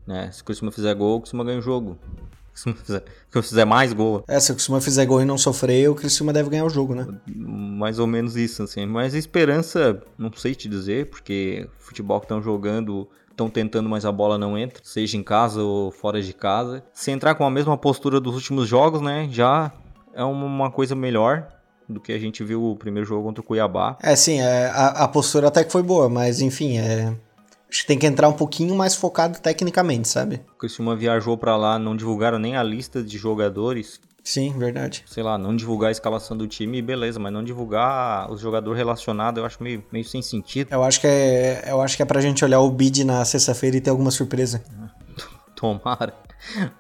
né? 0.07 0.31
Se 0.33 0.43
o 0.43 0.45
Criciúma 0.45 0.73
fizer 0.73 0.95
gol, 0.95 1.19
o 1.19 1.21
Criciúma 1.21 1.45
ganha 1.45 1.59
o 1.59 1.63
jogo. 1.63 1.99
Se 2.55 2.71
o 2.71 2.75
fizer, 2.75 3.03
se 3.33 3.43
fizer 3.43 3.65
mais 3.65 3.93
gol. 3.93 4.23
É, 4.29 4.39
se 4.39 4.53
o 4.53 4.55
Criciúma 4.55 4.81
fizer 4.81 5.05
gol 5.07 5.21
e 5.21 5.25
não 5.25 5.37
sofrer, 5.37 5.91
o 5.91 5.95
Criciúma 5.97 6.33
deve 6.33 6.49
ganhar 6.49 6.65
o 6.65 6.71
jogo, 6.71 6.95
né? 6.95 7.05
Mais 7.27 7.99
ou 7.99 8.07
menos 8.07 8.37
isso, 8.37 8.63
assim. 8.63 8.87
Mas 8.87 9.13
a 9.13 9.19
esperança, 9.19 10.01
não 10.17 10.33
sei 10.33 10.55
te 10.55 10.69
dizer, 10.69 11.11
porque 11.11 11.69
o 11.81 11.83
futebol 11.83 12.21
que 12.21 12.27
estão 12.27 12.41
jogando 12.41 13.09
estão 13.35 13.51
tentando, 13.51 13.89
mas 13.89 14.05
a 14.05 14.13
bola 14.13 14.39
não 14.39 14.57
entra, 14.57 14.81
seja 14.85 15.17
em 15.17 15.23
casa 15.23 15.61
ou 15.63 15.91
fora 15.91 16.23
de 16.23 16.33
casa. 16.33 16.85
Se 16.93 17.11
entrar 17.11 17.35
com 17.35 17.45
a 17.45 17.51
mesma 17.51 17.77
postura 17.77 18.21
dos 18.21 18.37
últimos 18.37 18.69
jogos, 18.69 19.01
né, 19.01 19.29
já 19.31 19.73
é 20.15 20.25
uma 20.25 20.71
coisa 20.71 20.95
melhor 20.95 21.49
do 21.89 22.01
que 22.01 22.13
a 22.13 22.19
gente 22.19 22.43
viu 22.43 22.65
o 22.65 22.77
primeiro 22.77 23.07
jogo 23.07 23.25
contra 23.25 23.43
o 23.43 23.45
Cuiabá. 23.45 23.99
É, 24.03 24.17
sim, 24.17 24.41
é, 24.41 24.67
a, 24.67 25.05
a 25.05 25.09
postura 25.09 25.49
até 25.49 25.65
que 25.65 25.73
foi 25.73 25.83
boa, 25.83 26.09
mas 26.09 26.41
enfim, 26.41 26.79
é, 26.79 27.15
acho 27.71 27.83
que 27.83 27.87
tem 27.87 27.99
que 27.99 28.07
entrar 28.07 28.29
um 28.29 28.33
pouquinho 28.33 28.75
mais 28.75 28.95
focado 28.95 29.39
tecnicamente, 29.39 30.09
sabe? 30.09 30.41
O 30.55 30.59
Criciúma 30.59 30.97
viajou 30.97 31.37
para 31.37 31.57
lá, 31.57 31.79
não 31.79 31.97
divulgaram 31.97 32.39
nem 32.39 32.57
a 32.57 32.63
lista 32.63 33.03
de 33.03 33.19
jogadores. 33.19 34.01
Sim, 34.23 34.55
verdade. 34.57 35.05
Sei 35.07 35.23
lá, 35.23 35.37
não 35.37 35.55
divulgar 35.55 35.89
a 35.89 35.93
escalação 35.93 36.35
do 36.35 36.47
time, 36.47 36.81
beleza, 36.81 37.21
mas 37.21 37.31
não 37.31 37.45
divulgar 37.45 38.31
os 38.33 38.41
jogadores 38.41 38.79
relacionados, 38.79 39.39
eu 39.39 39.45
acho 39.45 39.63
meio, 39.63 39.85
meio 39.93 40.05
sem 40.05 40.23
sentido. 40.23 40.69
Eu 40.73 40.83
acho 40.83 41.01
que 41.01 41.07
é, 41.07 41.65
eu 41.67 41.83
acho 41.83 41.97
que 41.97 42.03
é 42.03 42.07
pra 42.07 42.23
gente 42.23 42.43
olhar 42.43 42.61
o 42.61 42.71
bid 42.71 43.05
na 43.05 43.23
sexta-feira 43.25 43.77
e 43.77 43.81
ter 43.81 43.91
alguma 43.91 44.11
surpresa. 44.11 44.65
Tomara, 45.55 46.15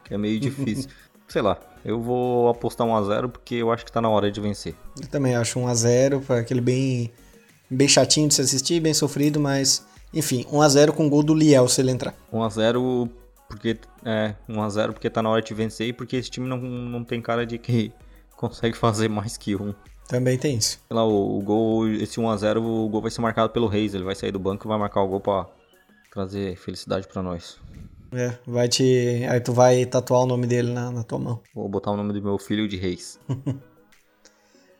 que 0.05 0.15
é 0.15 0.19
meio 0.19 0.41
difícil. 0.41 0.89
Sei 1.29 1.43
lá, 1.43 1.59
eu 1.85 2.01
vou 2.01 2.49
apostar 2.49 2.87
1x0 2.87 3.29
porque 3.29 3.57
eu 3.57 3.71
acho 3.71 3.85
que 3.85 3.93
tá 3.93 4.01
na 4.01 4.09
hora 4.09 4.31
de 4.31 4.41
vencer. 4.41 4.75
Eu 5.01 5.07
também 5.09 5.35
acho 5.37 5.61
1x0, 5.61 6.25
para 6.25 6.41
aquele 6.41 6.61
bem, 6.61 7.13
bem 7.69 7.87
chatinho 7.87 8.29
de 8.29 8.35
se 8.35 8.41
assistir, 8.41 8.81
bem 8.81 8.95
sofrido, 8.95 9.39
mas 9.39 9.85
enfim, 10.13 10.45
1x0 10.45 10.93
com 10.93 11.09
gol 11.09 11.23
do 11.23 11.35
Liel 11.35 11.69
se 11.69 11.81
ele 11.81 11.91
entrar. 11.91 12.15
1x0 12.33 13.11
porque 13.49 13.79
é 14.05 14.35
1x0 14.49 14.93
porque 14.93 15.11
tá 15.11 15.23
na 15.23 15.29
hora 15.29 15.43
de 15.43 15.53
vencer 15.53 15.89
e 15.89 15.93
porque 15.93 16.17
esse 16.17 16.31
time 16.31 16.49
não, 16.49 16.59
não 16.59 17.05
tem 17.05 17.21
cara 17.21 17.45
de 17.45 17.59
que 17.59 17.93
consegue 18.37 18.77
fazer 18.77 19.09
mais 19.09 19.37
que 19.37 19.55
um. 19.55 19.75
Também 20.09 20.39
tem 20.39 20.57
isso. 20.57 20.81
Sei 20.87 20.97
lá, 20.97 21.05
o, 21.05 21.39
o 21.39 21.43
gol, 21.43 21.89
esse 21.89 22.21
1x0, 22.21 22.59
o 22.59 22.89
gol 22.89 23.03
vai 23.03 23.11
ser 23.11 23.21
marcado 23.21 23.51
pelo 23.51 23.67
Reis. 23.67 23.95
Ele 23.95 24.05
vai 24.05 24.15
sair 24.15 24.33
do 24.33 24.39
banco 24.39 24.67
e 24.67 24.69
vai 24.69 24.79
marcar 24.79 25.03
o 25.03 25.09
gol 25.09 25.21
pra 25.21 25.47
trazer 26.13 26.57
felicidade 26.57 27.09
para 27.09 27.23
nós. 27.23 27.59
É, 28.15 28.39
vai 28.47 28.69
te. 28.69 29.27
Aí 29.29 29.41
tu 29.41 29.53
vai 29.53 29.85
tatuar 29.85 30.23
o 30.23 30.27
nome 30.27 30.47
dele 30.47 30.73
na, 30.73 30.91
na 30.91 31.03
tua 31.03 31.19
mão. 31.19 31.41
Vou 31.55 31.69
botar 31.69 31.91
o 31.91 31.97
nome 31.97 32.13
do 32.13 32.23
meu 32.23 32.39
filho 32.39 32.69
de 32.69 32.77
Reis. 32.77 33.19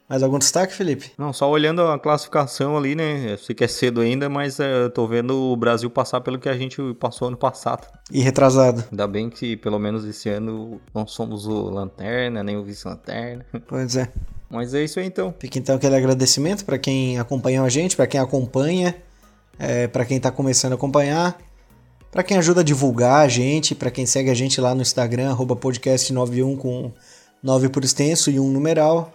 Mais 0.09 0.23
algum 0.23 0.39
destaque, 0.39 0.75
Felipe? 0.75 1.13
Não, 1.17 1.33
só 1.33 1.51
olhando 1.51 1.81
a 1.83 1.99
classificação 1.99 2.77
ali, 2.77 2.95
né? 2.95 3.33
Eu 3.33 3.39
sei 3.39 3.55
que 3.55 3.65
é 3.65 3.69
cedo 3.69 4.03
ainda, 4.03 4.29
mas 4.29 4.61
é, 4.61 4.85
eu 4.85 4.91
tô 4.91 5.07
vendo 5.07 5.35
o 5.35 5.57
Brasil 5.57 5.89
passar 5.89 6.21
pelo 6.21 6.39
que 6.39 6.49
a 6.49 6.57
gente 6.57 6.77
passou 7.01 7.29
ano 7.29 7.39
passado. 7.39 7.87
E 8.13 8.21
retrasado. 8.21 8.85
Ainda 8.91 9.09
bem 9.09 9.31
que 9.31 9.57
pelo 9.57 9.79
menos 9.79 10.05
esse 10.05 10.29
ano 10.29 10.79
não 10.95 11.07
somos 11.07 11.47
o 11.47 11.71
Lanterna, 11.71 12.45
nem 12.45 12.57
o 12.57 12.63
Vice-Lanterna. 12.63 13.47
Pois 13.67 13.97
é. 13.97 14.13
Mas 14.51 14.75
é 14.75 14.85
isso 14.85 15.01
aí 15.01 15.07
então. 15.07 15.35
Fica 15.39 15.59
então 15.59 15.75
aquele 15.75 15.97
agradecimento 15.97 16.67
para 16.67 16.79
quem 16.79 17.19
acompanhou 17.19 17.65
a 17.65 17.69
gente, 17.71 17.97
para 17.97 18.07
quem 18.07 18.21
acompanha, 18.21 18.95
é, 19.59 19.89
para 19.89 20.05
quem 20.05 20.21
tá 20.21 20.31
começando 20.31 20.73
a 20.73 20.75
acompanhar. 20.75 21.37
Para 22.15 22.23
quem 22.23 22.37
ajuda 22.37 22.61
a 22.61 22.65
divulgar 22.65 23.25
a 23.25 23.29
gente, 23.29 23.75
para 23.75 23.91
quem 23.91 24.07
segue 24.07 24.31
a 24.31 24.35
gente 24.35 24.61
lá 24.61 24.73
no 24.73 24.83
Instagram, 24.83 25.37
podcast91 25.37 26.57
com 26.57 26.93
9 27.43 27.69
por 27.71 27.83
extenso 27.83 28.31
e 28.31 28.39
um 28.39 28.53
numeral. 28.53 29.13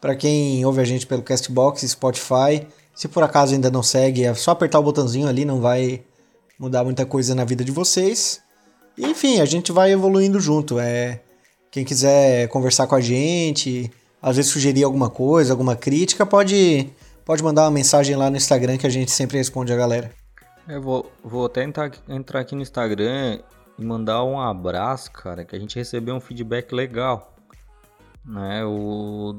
Para 0.00 0.16
quem 0.16 0.64
ouve 0.64 0.80
a 0.80 0.84
gente 0.84 1.06
pelo 1.06 1.20
Castbox, 1.20 1.82
Spotify, 1.82 2.66
se 2.94 3.08
por 3.08 3.22
acaso 3.22 3.52
ainda 3.52 3.70
não 3.70 3.82
segue, 3.82 4.24
é 4.24 4.32
só 4.32 4.52
apertar 4.52 4.78
o 4.78 4.82
botãozinho 4.82 5.28
ali, 5.28 5.44
não 5.44 5.60
vai 5.60 6.00
mudar 6.58 6.82
muita 6.82 7.04
coisa 7.04 7.34
na 7.34 7.44
vida 7.44 7.62
de 7.62 7.72
vocês. 7.72 8.40
E, 8.96 9.04
enfim, 9.04 9.38
a 9.40 9.44
gente 9.44 9.70
vai 9.70 9.92
evoluindo 9.92 10.40
junto. 10.40 10.80
É, 10.80 11.20
quem 11.70 11.84
quiser 11.84 12.48
conversar 12.48 12.86
com 12.86 12.94
a 12.94 13.02
gente, 13.02 13.90
às 14.22 14.36
vezes 14.36 14.50
sugerir 14.50 14.82
alguma 14.84 15.10
coisa, 15.10 15.52
alguma 15.52 15.76
crítica, 15.76 16.24
pode, 16.24 16.88
pode 17.22 17.42
mandar 17.42 17.64
uma 17.64 17.70
mensagem 17.70 18.16
lá 18.16 18.30
no 18.30 18.38
Instagram 18.38 18.78
que 18.78 18.86
a 18.86 18.90
gente 18.90 19.10
sempre 19.10 19.36
responde 19.36 19.74
a 19.74 19.76
galera. 19.76 20.19
Eu 20.68 20.80
vou, 20.80 21.12
vou 21.22 21.46
até 21.46 21.62
entrar, 21.64 21.90
entrar 22.08 22.40
aqui 22.40 22.54
no 22.54 22.62
Instagram 22.62 23.40
e 23.78 23.84
mandar 23.84 24.24
um 24.24 24.40
abraço, 24.40 25.10
cara, 25.12 25.44
que 25.44 25.56
a 25.56 25.58
gente 25.58 25.76
recebeu 25.76 26.14
um 26.14 26.20
feedback 26.20 26.72
legal. 26.72 27.34
Né, 28.24 28.64
o 28.64 29.36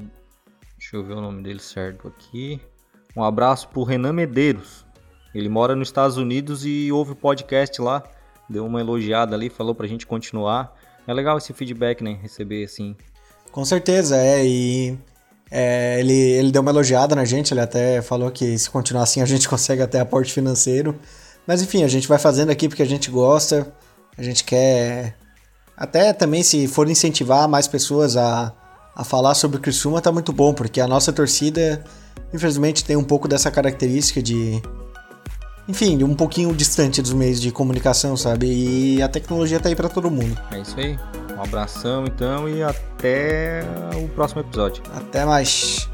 Deixa 0.82 0.96
eu 0.96 1.04
ver 1.04 1.14
o 1.14 1.20
nome 1.20 1.44
dele 1.44 1.60
certo 1.60 2.08
aqui. 2.08 2.60
Um 3.16 3.22
abraço 3.22 3.68
pro 3.68 3.84
Renan 3.84 4.12
Medeiros. 4.12 4.84
Ele 5.32 5.48
mora 5.48 5.76
nos 5.76 5.86
Estados 5.86 6.16
Unidos 6.16 6.66
e 6.66 6.90
ouve 6.90 7.12
o 7.12 7.16
podcast 7.16 7.80
lá. 7.80 8.02
Deu 8.50 8.66
uma 8.66 8.80
elogiada 8.80 9.36
ali, 9.36 9.48
falou 9.48 9.76
pra 9.76 9.86
gente 9.86 10.04
continuar. 10.04 10.76
É 11.06 11.14
legal 11.14 11.38
esse 11.38 11.52
feedback, 11.52 12.02
né? 12.02 12.18
Receber 12.20 12.64
assim. 12.64 12.96
Com 13.52 13.64
certeza, 13.64 14.16
é. 14.16 14.44
E 14.44 14.98
é, 15.54 16.00
ele, 16.00 16.12
ele 16.12 16.50
deu 16.50 16.62
uma 16.62 16.70
elogiada 16.70 17.14
na 17.14 17.24
gente. 17.26 17.52
Ele 17.52 17.60
até 17.60 18.00
falou 18.00 18.30
que 18.30 18.58
se 18.58 18.70
continuar 18.70 19.02
assim 19.02 19.20
a 19.20 19.26
gente 19.26 19.46
consegue 19.50 19.82
até 19.82 20.00
aporte 20.00 20.32
financeiro. 20.32 20.98
Mas 21.46 21.60
enfim, 21.60 21.84
a 21.84 21.88
gente 21.88 22.08
vai 22.08 22.18
fazendo 22.18 22.50
aqui 22.50 22.68
porque 22.68 22.82
a 22.82 22.86
gente 22.86 23.10
gosta. 23.10 23.70
A 24.16 24.22
gente 24.22 24.44
quer. 24.44 25.14
Até 25.76 26.12
também, 26.12 26.42
se 26.42 26.66
for 26.66 26.88
incentivar 26.88 27.48
mais 27.48 27.68
pessoas 27.68 28.16
a 28.16 28.54
a 28.94 29.04
falar 29.04 29.34
sobre 29.34 29.56
o 29.56 29.60
Criciúma 29.60 30.00
tá 30.00 30.12
muito 30.12 30.32
bom, 30.32 30.52
porque 30.52 30.80
a 30.80 30.86
nossa 30.86 31.12
torcida, 31.12 31.82
infelizmente, 32.32 32.84
tem 32.84 32.96
um 32.96 33.04
pouco 33.04 33.26
dessa 33.26 33.50
característica 33.50 34.22
de. 34.22 34.60
Enfim, 35.68 36.02
um 36.02 36.14
pouquinho 36.14 36.52
distante 36.54 37.00
dos 37.00 37.12
meios 37.12 37.40
de 37.40 37.50
comunicação, 37.50 38.16
sabe? 38.16 38.46
E 38.46 39.02
a 39.02 39.08
tecnologia 39.08 39.60
tá 39.60 39.68
aí 39.68 39.76
para 39.76 39.88
todo 39.88 40.10
mundo. 40.10 40.36
É 40.50 40.60
isso 40.60 40.78
aí. 40.78 40.98
Um 41.42 41.44
abração 41.44 42.04
então 42.06 42.48
e 42.48 42.62
até 42.62 43.64
o 43.96 44.08
próximo 44.10 44.42
episódio. 44.42 44.82
Até 44.94 45.24
mais. 45.24 45.90